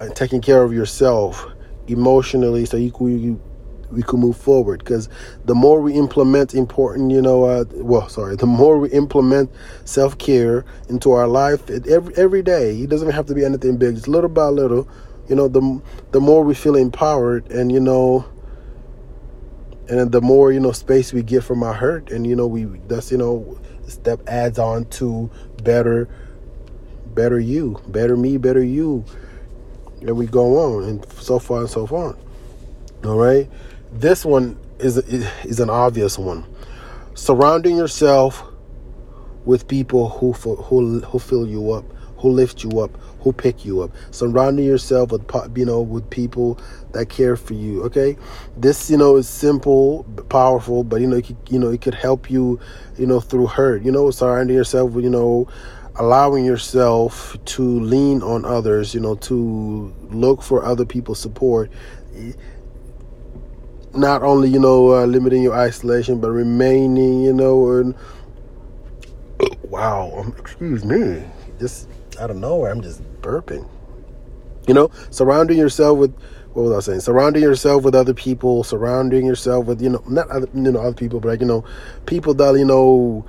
and 0.00 0.14
taking 0.14 0.40
care 0.40 0.62
of 0.62 0.72
yourself 0.72 1.46
emotionally 1.86 2.66
so 2.66 2.76
you, 2.76 2.92
you 3.06 3.40
we 3.90 4.02
can 4.02 4.20
move 4.20 4.36
forward. 4.36 4.80
Because 4.80 5.08
the 5.44 5.54
more 5.54 5.80
we 5.80 5.94
implement 5.94 6.54
important 6.54 7.10
you 7.10 7.22
know 7.22 7.44
uh, 7.44 7.64
well 7.74 8.08
sorry 8.08 8.36
the 8.36 8.46
more 8.46 8.78
we 8.78 8.90
implement 8.90 9.50
self-care 9.84 10.64
into 10.88 11.12
our 11.12 11.26
life 11.26 11.68
every 11.70 12.14
every 12.16 12.42
day 12.42 12.80
it 12.80 12.90
doesn't 12.90 13.10
have 13.10 13.26
to 13.26 13.34
be 13.34 13.44
anything 13.44 13.76
big. 13.76 13.94
Just 13.94 14.08
little 14.08 14.30
by 14.30 14.46
little 14.46 14.88
you 15.28 15.34
know 15.34 15.48
the 15.48 15.82
the 16.12 16.20
more 16.20 16.42
we 16.42 16.54
feel 16.54 16.76
empowered 16.76 17.50
and 17.50 17.70
you 17.70 17.80
know 17.80 18.24
and 19.88 20.12
the 20.12 20.20
more 20.20 20.52
you 20.52 20.60
know 20.60 20.72
space 20.72 21.12
we 21.12 21.22
get 21.22 21.42
from 21.42 21.62
our 21.62 21.74
hurt 21.74 22.10
and 22.10 22.26
you 22.26 22.36
know 22.36 22.46
we 22.46 22.64
that's 22.88 23.10
you 23.10 23.18
know 23.18 23.58
step 23.86 24.20
adds 24.26 24.58
on 24.58 24.84
to 24.86 25.30
better 25.62 26.08
better 27.14 27.38
you 27.38 27.80
better 27.88 28.16
me 28.16 28.36
better 28.36 28.62
you. 28.62 29.04
And 30.00 30.16
we 30.16 30.26
go 30.26 30.58
on 30.58 30.84
and 30.84 31.12
so 31.12 31.40
far 31.40 31.60
and 31.60 31.70
so 31.70 31.84
on 31.86 32.16
all 33.04 33.16
right 33.16 33.50
this 33.92 34.24
one 34.24 34.58
is 34.78 34.96
is 34.98 35.60
an 35.60 35.70
obvious 35.70 36.18
one. 36.18 36.44
Surrounding 37.14 37.76
yourself 37.76 38.44
with 39.44 39.66
people 39.66 40.08
who 40.08 40.32
who 40.32 41.00
who 41.00 41.18
fill 41.18 41.46
you 41.46 41.72
up 41.72 41.84
who 42.18 42.30
lift 42.30 42.64
you 42.64 42.80
up 42.80 42.90
who 43.20 43.32
pick 43.32 43.64
you 43.64 43.80
up. 43.80 43.90
Surrounding 44.10 44.64
yourself 44.64 45.10
with 45.10 45.24
you 45.56 45.64
know 45.64 45.80
with 45.80 46.08
people 46.10 46.58
that 46.92 47.08
care 47.08 47.36
for 47.36 47.54
you 47.54 47.82
okay? 47.84 48.16
This 48.56 48.90
you 48.90 48.96
know 48.96 49.16
is 49.16 49.28
simple 49.28 50.04
powerful 50.28 50.84
but 50.84 51.00
you 51.00 51.06
know 51.06 51.16
it 51.16 51.26
could, 51.26 51.36
you 51.48 51.58
know 51.58 51.70
it 51.70 51.80
could 51.80 51.94
help 51.94 52.30
you 52.30 52.60
you 52.96 53.06
know 53.06 53.20
through 53.20 53.46
hurt. 53.46 53.82
You 53.82 53.92
know 53.92 54.10
surrounding 54.10 54.56
yourself 54.56 54.92
with 54.92 55.04
you 55.04 55.10
know 55.10 55.48
allowing 55.96 56.44
yourself 56.44 57.36
to 57.44 57.62
lean 57.80 58.22
on 58.22 58.44
others 58.44 58.94
you 58.94 59.00
know 59.00 59.16
to 59.16 59.92
look 60.10 60.42
for 60.42 60.64
other 60.64 60.84
people's 60.84 61.18
support 61.18 61.70
not 63.98 64.22
only 64.22 64.48
you 64.48 64.58
know 64.58 64.92
uh, 64.92 65.06
limiting 65.06 65.42
your 65.42 65.54
isolation 65.54 66.20
but 66.20 66.30
remaining 66.30 67.22
you 67.22 67.32
know 67.32 67.70
and 67.72 67.94
wow 69.64 70.12
um, 70.16 70.34
excuse 70.38 70.84
me 70.84 71.22
just 71.58 71.88
out 72.18 72.30
of 72.30 72.36
nowhere 72.36 72.70
i'm 72.70 72.82
just 72.82 73.02
burping 73.20 73.68
you 74.66 74.74
know 74.74 74.90
surrounding 75.10 75.58
yourself 75.58 75.98
with 75.98 76.14
what 76.58 76.62
was 76.64 76.88
I 76.88 76.90
saying? 76.90 77.00
Surrounding 77.00 77.42
yourself 77.42 77.84
with 77.84 77.94
other 77.94 78.14
people, 78.14 78.64
surrounding 78.64 79.24
yourself 79.24 79.66
with 79.66 79.80
you 79.80 79.90
know 79.90 80.02
not 80.08 80.28
other 80.28 80.48
you 80.52 80.72
know 80.72 80.80
other 80.80 80.94
people, 80.94 81.20
but 81.20 81.28
like 81.28 81.40
you 81.40 81.46
know 81.46 81.64
people 82.06 82.34
that 82.34 82.58
you 82.58 82.64
know 82.64 83.24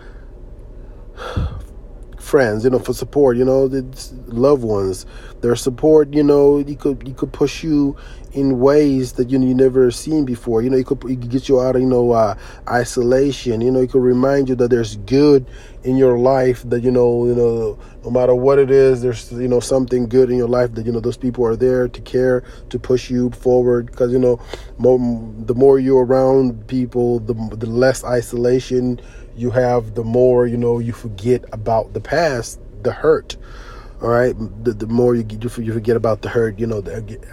friends, 2.29 2.63
you 2.63 2.69
know, 2.69 2.79
for 2.79 2.93
support, 2.93 3.38
you 3.38 3.43
know, 3.43 3.67
the 3.67 3.83
loved 4.27 4.63
ones, 4.63 5.05
their 5.41 5.55
support, 5.55 6.13
you 6.13 6.24
know, 6.24 6.59
you 6.59 6.75
could 6.75 7.01
you 7.07 7.13
could 7.13 7.33
push 7.33 7.63
you 7.63 7.98
in 8.33 8.59
ways 8.59 9.13
that 9.13 9.29
you 9.29 9.41
you 9.41 9.55
never 9.55 9.89
seen 9.89 10.25
before. 10.25 10.62
You 10.62 10.69
know, 10.69 10.77
you 10.77 10.83
could, 10.83 11.01
you 11.03 11.17
could 11.17 11.29
get 11.29 11.50
you 11.50 11.59
out 11.59 11.75
of 11.75 11.81
you 11.81 11.88
know 11.88 12.12
uh, 12.12 12.36
isolation. 12.67 13.62
You 13.62 13.71
know, 13.71 13.81
it 13.81 13.91
could 13.91 14.03
remind 14.03 14.50
you 14.50 14.55
that 14.55 14.69
there's 14.69 14.98
good 14.98 15.45
in 15.83 15.98
your 15.98 16.19
life. 16.19 16.62
That 16.69 16.81
you 16.81 16.91
know, 16.91 17.25
you 17.25 17.33
know, 17.33 17.79
no 18.03 18.12
matter 18.12 18.36
what 18.36 18.59
it 18.59 18.69
is, 18.69 19.01
there's 19.01 19.31
you 19.31 19.48
know 19.48 19.59
something 19.59 20.07
good 20.07 20.29
in 20.29 20.38
your 20.38 20.48
life. 20.48 20.74
That 20.75 20.86
you 20.86 20.91
know 20.91 21.00
those 21.00 21.17
people 21.17 21.45
are 21.45 21.55
there 21.55 21.88
to 21.88 22.01
care 22.01 22.43
to 22.69 22.79
push 22.79 23.09
you 23.09 23.31
forward. 23.31 23.88
Because 23.88 24.12
you 24.12 24.19
know, 24.19 24.39
more, 24.77 25.00
the 25.45 25.55
more 25.55 25.79
you're 25.79 26.05
around 26.05 26.67
people, 26.67 27.19
the 27.19 27.33
the 27.55 27.67
less 27.67 28.03
isolation 28.03 29.01
you 29.39 29.51
have, 29.51 29.96
the 29.96 30.03
more 30.03 30.48
you 30.48 30.58
know 30.58 30.79
you 30.79 30.93
forget 30.93 31.43
about 31.51 31.93
the 31.93 32.01
past, 32.01 32.60
the 32.84 32.91
hurt. 32.91 33.38
All 34.01 34.10
right, 34.10 34.34
the, 34.63 34.72
the 34.74 34.88
more 34.88 35.15
you 35.15 35.25
you 35.39 35.50
forget 35.50 35.98
about 35.98 36.22
the 36.22 36.29
hurt, 36.29 36.58
you 36.58 36.67
know, 36.67 36.84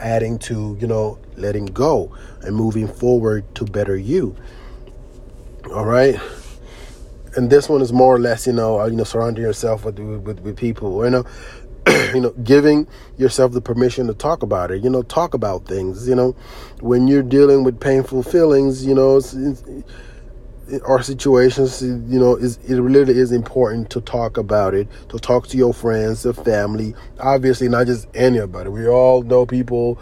adding 0.00 0.38
to 0.40 0.76
you 0.80 0.86
know 0.86 1.18
letting 1.36 1.66
go 1.66 2.12
and 2.42 2.56
moving 2.56 2.88
forward 2.88 3.44
to 3.54 3.64
better 3.64 3.96
you. 3.96 4.34
All 5.72 5.84
right, 5.84 6.18
and 7.36 7.50
this 7.50 7.68
one 7.68 7.82
is 7.82 7.92
more 7.92 8.14
or 8.14 8.18
less, 8.18 8.46
you 8.46 8.52
know, 8.52 8.80
uh, 8.80 8.86
you 8.86 8.96
know, 8.96 9.04
surrounding 9.04 9.44
yourself 9.44 9.84
with 9.84 9.98
with, 9.98 10.40
with 10.40 10.56
people, 10.56 11.04
you 11.04 11.10
know, 11.10 11.24
you 12.14 12.20
know, 12.20 12.30
giving 12.42 12.88
yourself 13.16 13.52
the 13.52 13.60
permission 13.60 14.06
to 14.06 14.14
talk 14.14 14.42
about 14.42 14.70
it. 14.70 14.82
You 14.82 14.90
know, 14.90 15.02
talk 15.02 15.34
about 15.34 15.66
things. 15.66 16.08
You 16.08 16.14
know, 16.14 16.36
when 16.80 17.06
you're 17.06 17.22
dealing 17.22 17.62
with 17.62 17.78
painful 17.78 18.22
feelings, 18.22 18.84
you 18.84 18.94
know, 18.94 19.18
it's, 19.18 19.34
it's, 19.34 19.62
our 20.84 21.02
situations, 21.02 21.82
you 21.82 22.18
know, 22.18 22.36
is 22.36 22.58
it 22.68 22.76
really 22.80 23.16
is 23.16 23.32
important 23.32 23.90
to 23.90 24.00
talk 24.00 24.36
about 24.36 24.74
it, 24.74 24.88
to 25.08 25.18
talk 25.18 25.46
to 25.48 25.56
your 25.56 25.72
friends, 25.72 26.24
your 26.24 26.34
family, 26.34 26.94
obviously 27.20 27.68
not 27.68 27.86
just 27.86 28.08
anybody. 28.14 28.68
We 28.68 28.88
all 28.88 29.22
know 29.22 29.46
people 29.46 29.98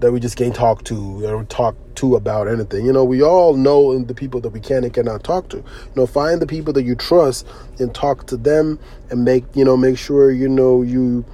that 0.00 0.12
we 0.12 0.20
just 0.20 0.36
can't 0.36 0.54
talk 0.54 0.84
to 0.84 1.26
or 1.26 1.44
talk 1.44 1.74
to 1.96 2.16
about 2.16 2.48
anything. 2.48 2.84
You 2.84 2.92
know, 2.92 3.04
we 3.04 3.22
all 3.22 3.54
know 3.54 3.98
the 3.98 4.14
people 4.14 4.40
that 4.42 4.50
we 4.50 4.60
can 4.60 4.84
and 4.84 4.92
cannot 4.92 5.24
talk 5.24 5.48
to. 5.50 5.58
You 5.58 5.64
know, 5.94 6.06
find 6.06 6.40
the 6.40 6.46
people 6.46 6.72
that 6.74 6.82
you 6.82 6.94
trust 6.94 7.46
and 7.78 7.94
talk 7.94 8.26
to 8.26 8.36
them 8.36 8.78
and 9.10 9.24
make, 9.24 9.44
you 9.54 9.64
know, 9.64 9.76
make 9.76 9.98
sure, 9.98 10.30
you 10.30 10.48
know, 10.48 10.82
you 10.82 11.24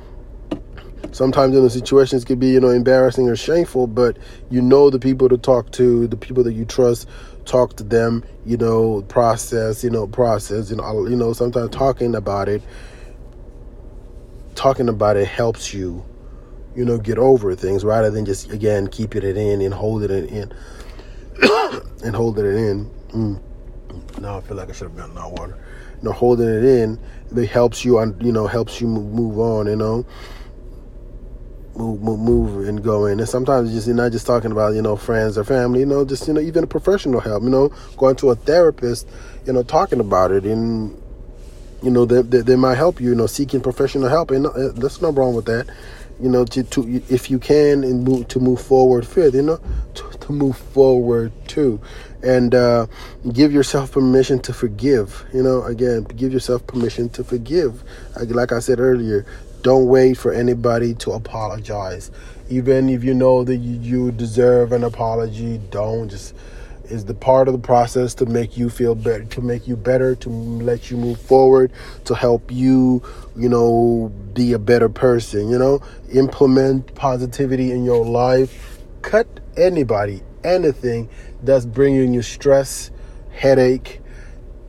sometimes 1.12 1.56
in 1.56 1.62
the 1.62 1.70
situations 1.70 2.24
could 2.24 2.40
be, 2.40 2.48
you 2.48 2.60
know, 2.60 2.70
embarrassing 2.70 3.28
or 3.28 3.36
shameful, 3.36 3.86
but 3.86 4.16
you 4.50 4.60
know 4.60 4.90
the 4.90 4.98
people 4.98 5.28
to 5.28 5.38
talk 5.38 5.70
to, 5.72 6.06
the 6.08 6.16
people 6.16 6.42
that 6.44 6.54
you 6.54 6.64
trust 6.64 7.08
talk 7.44 7.76
to 7.76 7.82
them, 7.82 8.24
you 8.44 8.56
know, 8.56 9.02
process, 9.02 9.82
you 9.82 9.90
know, 9.90 10.06
process, 10.06 10.70
you 10.70 10.76
know, 10.76 11.06
you 11.06 11.16
know, 11.16 11.32
sometimes 11.32 11.70
talking 11.70 12.14
about 12.14 12.48
it, 12.48 12.62
talking 14.54 14.88
about 14.88 15.16
it 15.16 15.26
helps 15.26 15.72
you, 15.72 16.04
you 16.74 16.84
know, 16.84 16.98
get 16.98 17.18
over 17.18 17.54
things 17.54 17.84
rather 17.84 18.10
than 18.10 18.24
just 18.24 18.50
again 18.50 18.86
keeping 18.86 19.22
it 19.22 19.36
in 19.36 19.60
and 19.60 19.74
holding 19.74 20.10
it 20.10 20.30
in 20.30 20.52
and 22.04 22.14
holding 22.14 22.46
it 22.46 22.54
in. 22.54 22.90
Mm. 23.08 23.40
Now 24.20 24.38
I 24.38 24.40
feel 24.40 24.56
like 24.56 24.68
I 24.68 24.72
should 24.72 24.88
have 24.88 24.96
gotten 24.96 25.14
that 25.14 25.30
water. 25.30 25.58
You 25.98 26.08
know, 26.08 26.12
holding 26.12 26.48
it 26.48 26.64
in, 26.64 26.98
it 27.36 27.48
helps 27.48 27.84
you, 27.84 27.98
on, 27.98 28.18
you 28.20 28.32
know, 28.32 28.46
helps 28.46 28.80
you 28.80 28.88
move 28.88 29.38
on. 29.38 29.66
You 29.66 29.76
know, 29.76 30.04
move, 31.76 32.02
move, 32.02 32.20
move 32.20 32.68
and 32.68 32.82
go 32.82 33.06
in. 33.06 33.20
And 33.20 33.28
sometimes 33.28 33.72
just 33.72 33.86
you're 33.86 33.96
not 33.96 34.12
just 34.12 34.26
talking 34.26 34.52
about 34.52 34.74
you 34.74 34.82
know 34.82 34.96
friends 34.96 35.38
or 35.38 35.44
family. 35.44 35.80
You 35.80 35.86
know, 35.86 36.04
just 36.04 36.26
you 36.28 36.34
know 36.34 36.40
even 36.40 36.66
professional 36.66 37.20
help. 37.20 37.42
You 37.42 37.50
know, 37.50 37.68
going 37.96 38.16
to 38.16 38.30
a 38.30 38.36
therapist. 38.36 39.08
You 39.46 39.52
know, 39.52 39.62
talking 39.62 40.00
about 40.00 40.30
it 40.30 40.44
and 40.44 40.96
you 41.82 41.90
know 41.90 42.04
they, 42.04 42.22
they, 42.22 42.40
they 42.40 42.56
might 42.56 42.76
help 42.76 43.00
you. 43.00 43.10
You 43.10 43.14
know, 43.14 43.26
seeking 43.26 43.60
professional 43.60 44.08
help 44.08 44.30
and 44.30 44.46
uh, 44.46 44.72
there's 44.72 45.02
no 45.02 45.10
wrong 45.10 45.34
with 45.34 45.46
that. 45.46 45.68
You 46.20 46.28
know, 46.28 46.44
to, 46.44 46.62
to 46.62 47.02
if 47.08 47.30
you 47.30 47.38
can 47.38 47.82
and 47.82 48.04
move 48.04 48.28
to 48.28 48.38
move 48.38 48.60
forward 48.60 49.06
further. 49.06 49.38
You 49.38 49.42
know, 49.42 49.60
to, 49.94 50.18
to 50.18 50.32
move 50.32 50.56
forward 50.56 51.32
too, 51.48 51.80
and 52.22 52.54
uh, 52.54 52.86
give 53.32 53.52
yourself 53.52 53.92
permission 53.92 54.38
to 54.40 54.52
forgive. 54.52 55.24
You 55.34 55.42
know, 55.42 55.64
again, 55.64 56.04
give 56.04 56.32
yourself 56.32 56.64
permission 56.66 57.08
to 57.10 57.24
forgive. 57.24 57.82
Like 58.16 58.52
I 58.52 58.60
said 58.60 58.78
earlier, 58.78 59.26
don't 59.62 59.86
wait 59.86 60.16
for 60.16 60.32
anybody 60.32 60.94
to 60.94 61.12
apologize. 61.12 62.10
Even 62.50 62.88
if 62.88 63.02
you 63.04 63.14
know 63.14 63.44
that 63.44 63.56
you 63.56 64.12
deserve 64.12 64.72
an 64.72 64.84
apology, 64.84 65.58
don't 65.70 66.08
just 66.08 66.34
is 66.84 67.06
the 67.06 67.14
part 67.14 67.48
of 67.48 67.54
the 67.54 67.60
process 67.60 68.14
to 68.14 68.26
make 68.26 68.56
you 68.56 68.68
feel 68.68 68.94
better, 68.94 69.24
to 69.24 69.40
make 69.40 69.66
you 69.66 69.76
better, 69.76 70.14
to 70.16 70.28
let 70.28 70.90
you 70.90 70.96
move 70.96 71.18
forward, 71.20 71.72
to 72.04 72.14
help 72.14 72.50
you, 72.50 73.02
you 73.34 73.48
know, 73.48 74.12
be 74.34 74.52
a 74.52 74.58
better 74.58 74.90
person, 74.90 75.48
you 75.48 75.58
know, 75.58 75.80
implement 76.12 76.94
positivity 76.94 77.72
in 77.72 77.84
your 77.84 78.04
life. 78.04 78.78
Cut 79.00 79.26
anybody, 79.56 80.22
anything 80.44 81.08
that's 81.42 81.64
bringing 81.64 82.12
you 82.12 82.20
stress, 82.20 82.90
headache, 83.30 84.01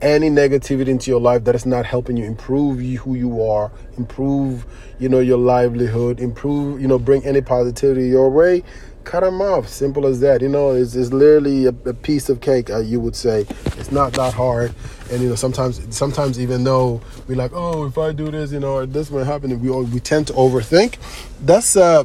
any 0.04 0.28
negativity 0.28 0.88
into 0.88 1.10
your 1.10 1.20
life 1.20 1.44
that 1.44 1.54
is 1.54 1.64
not 1.64 1.86
helping 1.86 2.16
you 2.16 2.24
improve 2.24 2.78
who 2.78 3.14
you 3.14 3.42
are, 3.42 3.72
improve, 3.96 4.66
you 4.98 5.08
know, 5.08 5.18
your 5.18 5.38
livelihood, 5.38 6.20
improve, 6.20 6.80
you 6.80 6.86
know, 6.86 6.98
bring 6.98 7.24
any 7.24 7.40
positivity 7.40 8.08
your 8.08 8.28
way, 8.28 8.62
cut 9.04 9.20
them 9.20 9.40
off. 9.40 9.66
Simple 9.66 10.06
as 10.06 10.20
that. 10.20 10.42
You 10.42 10.50
know, 10.50 10.72
it's, 10.72 10.94
it's 10.94 11.10
literally 11.10 11.64
a, 11.64 11.70
a 11.86 11.94
piece 11.94 12.28
of 12.28 12.42
cake, 12.42 12.68
uh, 12.68 12.80
you 12.80 13.00
would 13.00 13.16
say. 13.16 13.46
It's 13.78 13.90
not 13.90 14.12
that 14.12 14.34
hard. 14.34 14.74
And, 15.10 15.22
you 15.22 15.30
know, 15.30 15.36
sometimes, 15.36 15.80
sometimes 15.96 16.38
even 16.38 16.64
though 16.64 17.00
we're 17.26 17.36
like, 17.36 17.52
oh, 17.54 17.86
if 17.86 17.96
I 17.96 18.12
do 18.12 18.30
this, 18.30 18.52
you 18.52 18.60
know, 18.60 18.84
this 18.84 19.10
might 19.10 19.24
happen, 19.24 19.58
we, 19.58 19.70
we 19.70 20.00
tend 20.00 20.26
to 20.26 20.34
overthink. 20.34 20.98
That's, 21.40 21.76
uh, 21.76 22.04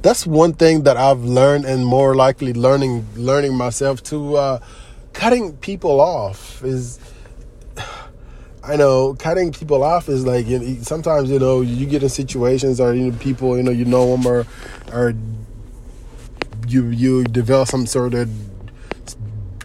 that's 0.00 0.26
one 0.26 0.54
thing 0.54 0.84
that 0.84 0.96
I've 0.96 1.22
learned 1.22 1.66
and 1.66 1.84
more 1.84 2.14
likely 2.14 2.54
learning, 2.54 3.06
learning 3.14 3.54
myself 3.54 4.02
to, 4.04 4.36
uh, 4.36 4.60
cutting 5.20 5.54
people 5.58 6.00
off 6.00 6.64
is 6.64 6.98
I 8.64 8.76
know 8.76 9.14
cutting 9.18 9.52
people 9.52 9.84
off 9.84 10.08
is 10.08 10.24
like 10.24 10.46
you 10.46 10.58
know, 10.58 10.82
sometimes 10.82 11.30
you 11.30 11.38
know 11.38 11.60
you 11.60 11.84
get 11.84 12.02
in 12.02 12.08
situations 12.08 12.80
or 12.80 12.94
you 12.94 13.10
know 13.10 13.18
people 13.18 13.54
you 13.58 13.62
know 13.62 13.70
you 13.70 13.84
know 13.84 14.16
them 14.16 14.26
or 14.26 14.46
or 14.94 15.12
you 16.68 16.86
you 16.88 17.24
develop 17.24 17.68
some 17.68 17.84
sort 17.84 18.14
of 18.14 18.30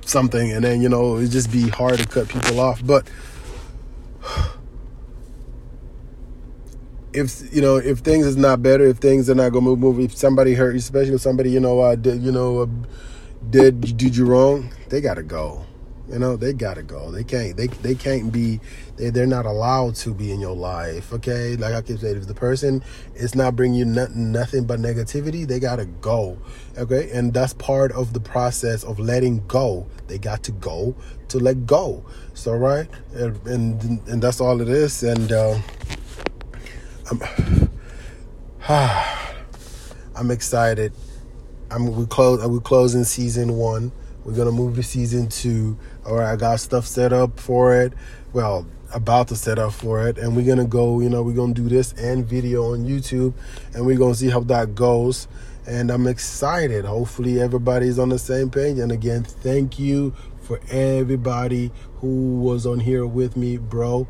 something 0.03 0.51
and 0.51 0.65
then 0.65 0.81
you 0.81 0.89
know 0.89 1.15
it 1.15 1.29
just 1.29 1.49
be 1.53 1.69
hard 1.69 1.99
to 1.99 2.05
cut 2.05 2.27
people 2.27 2.59
off. 2.59 2.85
But 2.85 3.09
if 7.13 7.53
you 7.55 7.61
know 7.61 7.77
if 7.77 7.99
things 7.99 8.25
is 8.25 8.35
not 8.35 8.61
better 8.61 8.83
if 8.83 8.97
things 8.97 9.29
are 9.29 9.35
not 9.35 9.53
gonna 9.53 9.63
move 9.63 9.79
move 9.79 10.01
if 10.01 10.17
somebody 10.17 10.53
hurt 10.53 10.75
especially 10.75 11.13
if 11.13 11.21
somebody 11.21 11.49
you 11.49 11.61
know 11.61 11.79
uh 11.79 11.95
you 12.03 12.29
know 12.29 12.63
uh, 12.63 12.67
did 13.49 13.97
did 13.97 14.15
you 14.15 14.25
wrong 14.25 14.69
they 14.89 15.01
gotta 15.01 15.23
go 15.23 15.65
You 16.07 16.19
know, 16.19 16.35
they 16.35 16.53
gotta 16.53 16.83
go. 16.83 17.09
They 17.09 17.23
can't. 17.23 17.57
They 17.57 17.67
they 17.67 17.95
can't 17.95 18.31
be. 18.31 18.59
They 18.95 19.09
they're 19.09 19.25
not 19.25 19.45
allowed 19.45 19.95
to 20.05 20.13
be 20.13 20.31
in 20.31 20.39
your 20.39 20.55
life. 20.55 21.11
Okay, 21.11 21.55
like 21.55 21.73
I 21.73 21.81
keep 21.81 21.97
saying, 21.99 22.17
if 22.17 22.27
the 22.27 22.33
person 22.35 22.83
is 23.15 23.33
not 23.33 23.55
bringing 23.55 23.79
you 23.79 23.85
nothing, 23.85 24.31
nothing 24.31 24.65
but 24.65 24.79
negativity, 24.79 25.47
they 25.47 25.59
gotta 25.59 25.85
go. 25.85 26.37
Okay, 26.77 27.09
and 27.11 27.33
that's 27.33 27.53
part 27.53 27.91
of 27.93 28.13
the 28.13 28.19
process 28.19 28.83
of 28.83 28.99
letting 28.99 29.45
go. 29.47 29.87
They 30.07 30.19
got 30.19 30.43
to 30.43 30.51
go 30.51 30.95
to 31.29 31.39
let 31.39 31.65
go. 31.65 32.05
So 32.35 32.53
right, 32.53 32.87
and 33.15 33.47
and, 33.47 34.07
and 34.07 34.21
that's 34.21 34.39
all 34.39 34.61
it 34.61 34.69
is. 34.69 35.01
And 35.01 35.31
uh, 35.31 35.57
I'm 37.09 37.69
I'm 40.15 40.29
excited. 40.29 40.93
I'm 41.75 41.93
we 41.93 42.05
close. 42.05 42.45
We 42.47 42.59
closing 42.61 43.03
season 43.03 43.57
one. 43.57 43.91
We're 44.23 44.33
gonna 44.33 44.53
move 44.53 44.77
to 44.77 44.83
season 44.83 45.27
two. 45.27 45.77
All 46.05 46.15
right, 46.15 46.31
I 46.31 46.37
got 46.37 46.61
stuff 46.61 46.85
set 46.85 47.11
up 47.11 47.37
for 47.37 47.75
it. 47.75 47.91
Well, 48.31 48.65
about 48.93 49.27
to 49.27 49.35
set 49.35 49.59
up 49.59 49.73
for 49.73 50.07
it, 50.07 50.17
and 50.17 50.37
we're 50.37 50.45
gonna 50.45 50.63
go. 50.63 51.01
You 51.01 51.09
know, 51.09 51.21
we're 51.21 51.35
gonna 51.35 51.53
do 51.53 51.67
this 51.67 51.91
and 51.93 52.25
video 52.25 52.71
on 52.71 52.85
YouTube, 52.85 53.33
and 53.73 53.85
we're 53.85 53.97
gonna 53.97 54.15
see 54.15 54.29
how 54.29 54.39
that 54.41 54.73
goes. 54.73 55.27
And 55.67 55.91
I'm 55.91 56.07
excited. 56.07 56.85
Hopefully, 56.85 57.41
everybody's 57.41 57.99
on 57.99 58.07
the 58.07 58.19
same 58.19 58.49
page. 58.49 58.79
And 58.79 58.93
again, 58.93 59.25
thank 59.25 59.77
you 59.77 60.13
for 60.43 60.61
everybody 60.71 61.71
who 61.95 62.39
was 62.39 62.65
on 62.65 62.79
here 62.79 63.05
with 63.05 63.35
me, 63.35 63.57
bro. 63.57 64.07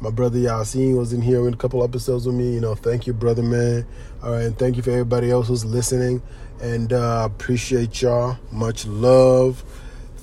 My 0.00 0.10
brother 0.10 0.38
Yasin 0.38 0.96
was 0.96 1.12
in 1.12 1.20
here 1.22 1.48
in 1.48 1.54
a 1.54 1.56
couple 1.56 1.82
episodes 1.82 2.26
with 2.26 2.36
me. 2.36 2.54
You 2.54 2.60
know, 2.60 2.76
thank 2.76 3.08
you, 3.08 3.12
brother, 3.12 3.42
man. 3.42 3.84
All 4.22 4.30
right, 4.30 4.44
and 4.44 4.56
thank 4.56 4.76
you 4.76 4.82
for 4.84 4.90
everybody 4.90 5.32
else 5.32 5.48
who's 5.48 5.64
listening. 5.64 6.22
And 6.60 6.92
uh, 6.92 7.22
appreciate 7.30 8.02
y'all. 8.02 8.38
Much 8.50 8.86
love. 8.86 9.64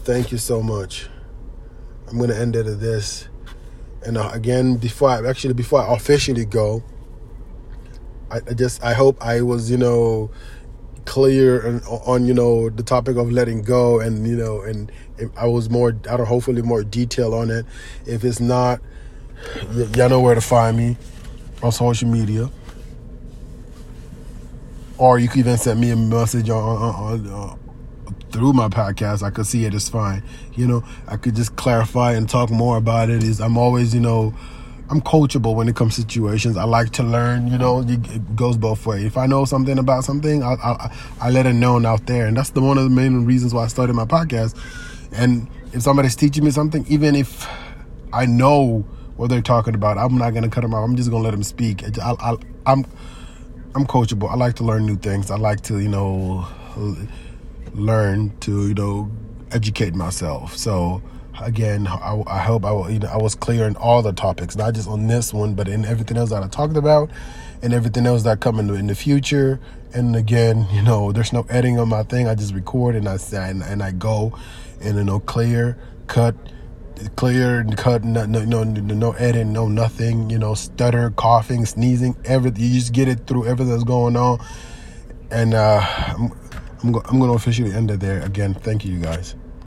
Thank 0.03 0.31
you 0.31 0.37
so 0.37 0.61
much. 0.61 1.07
I'm 2.07 2.19
gonna 2.19 2.35
end 2.35 2.55
it 2.55 2.67
at 2.67 2.79
this. 2.79 3.27
And 4.05 4.17
uh, 4.17 4.29
again, 4.33 4.75
before 4.75 5.09
I 5.09 5.27
actually 5.27 5.53
before 5.53 5.81
I 5.81 5.93
officially 5.93 6.45
go, 6.45 6.83
I, 8.29 8.37
I 8.37 8.53
just 8.53 8.83
I 8.83 8.93
hope 8.93 9.17
I 9.21 9.41
was 9.41 9.71
you 9.71 9.77
know 9.77 10.29
clear 11.05 11.65
on, 11.67 11.81
on, 11.83 12.25
you 12.25 12.33
know 12.33 12.69
the 12.69 12.83
topic 12.83 13.15
of 13.15 13.31
letting 13.31 13.61
go 13.61 13.99
and 13.99 14.27
you 14.27 14.35
know 14.35 14.61
and 14.61 14.91
I 15.37 15.45
was 15.45 15.69
more 15.69 15.89
I 16.09 16.17
don't 16.17 16.25
hopefully 16.25 16.61
more 16.61 16.83
detail 16.83 17.33
on 17.33 17.49
it. 17.49 17.65
If 18.05 18.23
it's 18.23 18.39
not, 18.39 18.81
y- 19.73 19.87
y'all 19.95 20.09
know 20.09 20.19
where 20.19 20.35
to 20.35 20.41
find 20.41 20.75
me 20.77 20.97
on 21.63 21.71
social 21.71 22.09
media 22.09 22.49
or 24.97 25.19
you 25.19 25.27
can 25.27 25.39
even 25.39 25.57
send 25.57 25.79
me 25.79 25.91
a 25.91 25.95
message 25.95 26.49
on, 26.49 26.61
on, 26.61 27.27
on 27.27 27.27
uh, 27.27 27.55
through 28.31 28.53
my 28.53 28.67
podcast. 28.67 29.23
I 29.23 29.29
could 29.29 29.45
see 29.45 29.65
it 29.65 29.73
is 29.73 29.89
fine. 29.89 30.23
You 30.53 30.67
know, 30.67 30.83
I 31.07 31.17
could 31.17 31.35
just 31.35 31.55
clarify 31.55 32.13
and 32.13 32.29
talk 32.29 32.49
more 32.49 32.77
about 32.77 33.09
it. 33.09 33.23
Is 33.23 33.41
I'm 33.41 33.57
always, 33.57 33.93
you 33.93 34.01
know, 34.01 34.33
I'm 34.89 35.01
coachable 35.01 35.55
when 35.55 35.67
it 35.67 35.75
comes 35.75 35.95
to 35.95 36.01
situations. 36.01 36.57
I 36.57 36.63
like 36.63 36.91
to 36.91 37.03
learn. 37.03 37.47
You 37.47 37.57
know, 37.57 37.81
it 37.81 38.35
goes 38.35 38.57
both 38.57 38.85
ways. 38.85 39.03
If 39.05 39.17
I 39.17 39.25
know 39.25 39.45
something 39.45 39.77
about 39.77 40.03
something, 40.03 40.43
I, 40.43 40.53
I, 40.53 40.97
I 41.21 41.29
let 41.29 41.45
it 41.45 41.53
known 41.53 41.85
out 41.85 42.05
there, 42.05 42.27
and 42.27 42.37
that's 42.37 42.51
the 42.51 42.61
one 42.61 42.77
of 42.77 42.83
the 42.83 42.89
main 42.89 43.25
reasons 43.25 43.53
why 43.53 43.63
I 43.63 43.67
started 43.67 43.93
my 43.93 44.05
podcast. 44.05 44.55
And 45.13 45.47
if 45.73 45.81
somebody's 45.81 46.15
teaching 46.15 46.43
me 46.43 46.51
something, 46.51 46.85
even 46.87 47.15
if 47.15 47.47
I 48.13 48.25
know 48.25 48.85
what 49.17 49.29
they're 49.29 49.41
talking 49.41 49.75
about, 49.75 49.97
I'm 49.97 50.17
not 50.17 50.33
gonna 50.33 50.49
cut 50.49 50.61
them 50.61 50.73
off. 50.73 50.83
I'm 50.83 50.95
just 50.95 51.09
gonna 51.09 51.23
let 51.23 51.31
them 51.31 51.43
speak. 51.43 51.83
I, 51.99 52.15
I, 52.19 52.35
I'm 52.65 52.85
I'm 53.75 53.85
coachable. 53.85 54.31
I 54.31 54.35
like 54.35 54.55
to 54.55 54.63
learn 54.63 54.85
new 54.85 54.95
things. 54.95 55.29
I 55.29 55.35
like 55.35 55.59
to, 55.63 55.79
you 55.79 55.89
know, 55.89 56.47
learn 57.73 58.31
to, 58.39 58.69
you 58.69 58.73
know, 58.73 59.11
educate 59.51 59.93
myself. 59.93 60.55
So 60.55 61.01
again, 61.41 61.85
I, 61.85 62.23
I 62.25 62.39
hope 62.39 62.63
I, 62.63 62.89
you 62.89 62.99
know, 62.99 63.09
I 63.09 63.17
was 63.17 63.35
clear 63.35 63.67
in 63.67 63.75
all 63.75 64.01
the 64.01 64.13
topics, 64.13 64.55
not 64.55 64.75
just 64.75 64.87
on 64.87 65.07
this 65.07 65.33
one, 65.33 65.55
but 65.55 65.67
in 65.67 65.83
everything 65.83 66.15
else 66.15 66.29
that 66.29 66.41
I 66.41 66.47
talked 66.47 66.77
about, 66.77 67.09
and 67.61 67.73
everything 67.73 68.05
else 68.05 68.23
that 68.23 68.39
come 68.39 68.59
in 68.59 68.67
the, 68.67 68.75
in 68.75 68.87
the 68.87 68.95
future. 68.95 69.59
And 69.93 70.15
again, 70.15 70.67
you 70.71 70.81
know, 70.81 71.11
there's 71.11 71.33
no 71.33 71.41
editing 71.49 71.77
on 71.77 71.89
my 71.89 72.03
thing. 72.03 72.29
I 72.29 72.35
just 72.35 72.53
record 72.53 72.95
and 72.95 73.09
I 73.09 73.17
and, 73.33 73.61
and 73.61 73.83
I 73.83 73.91
go, 73.91 74.37
and 74.79 74.97
you 74.97 75.03
know, 75.03 75.19
clear, 75.19 75.77
cut 76.07 76.35
clear 77.15 77.59
and 77.59 77.75
cut, 77.77 78.03
no, 78.03 78.25
no, 78.25 78.43
no, 78.43 78.63
no 78.63 79.11
edit, 79.13 79.47
no 79.47 79.67
nothing, 79.67 80.29
you 80.29 80.37
know, 80.37 80.53
stutter, 80.53 81.11
coughing, 81.11 81.65
sneezing, 81.65 82.15
everything. 82.25 82.63
You 82.63 82.73
just 82.73 82.93
get 82.93 83.07
it 83.07 83.27
through 83.27 83.45
everything 83.47 83.71
that's 83.71 83.83
going 83.83 84.15
on. 84.15 84.43
And 85.31 85.53
uh, 85.53 85.81
I'm, 85.83 86.31
I'm, 86.83 86.91
go- 86.91 87.03
I'm 87.05 87.19
going 87.19 87.31
to 87.31 87.35
officially 87.35 87.73
end 87.73 87.91
it 87.91 87.99
there. 87.99 88.21
Again, 88.21 88.53
thank 88.53 88.85
you, 88.85 88.93
you 88.93 89.01
guys. 89.01 89.35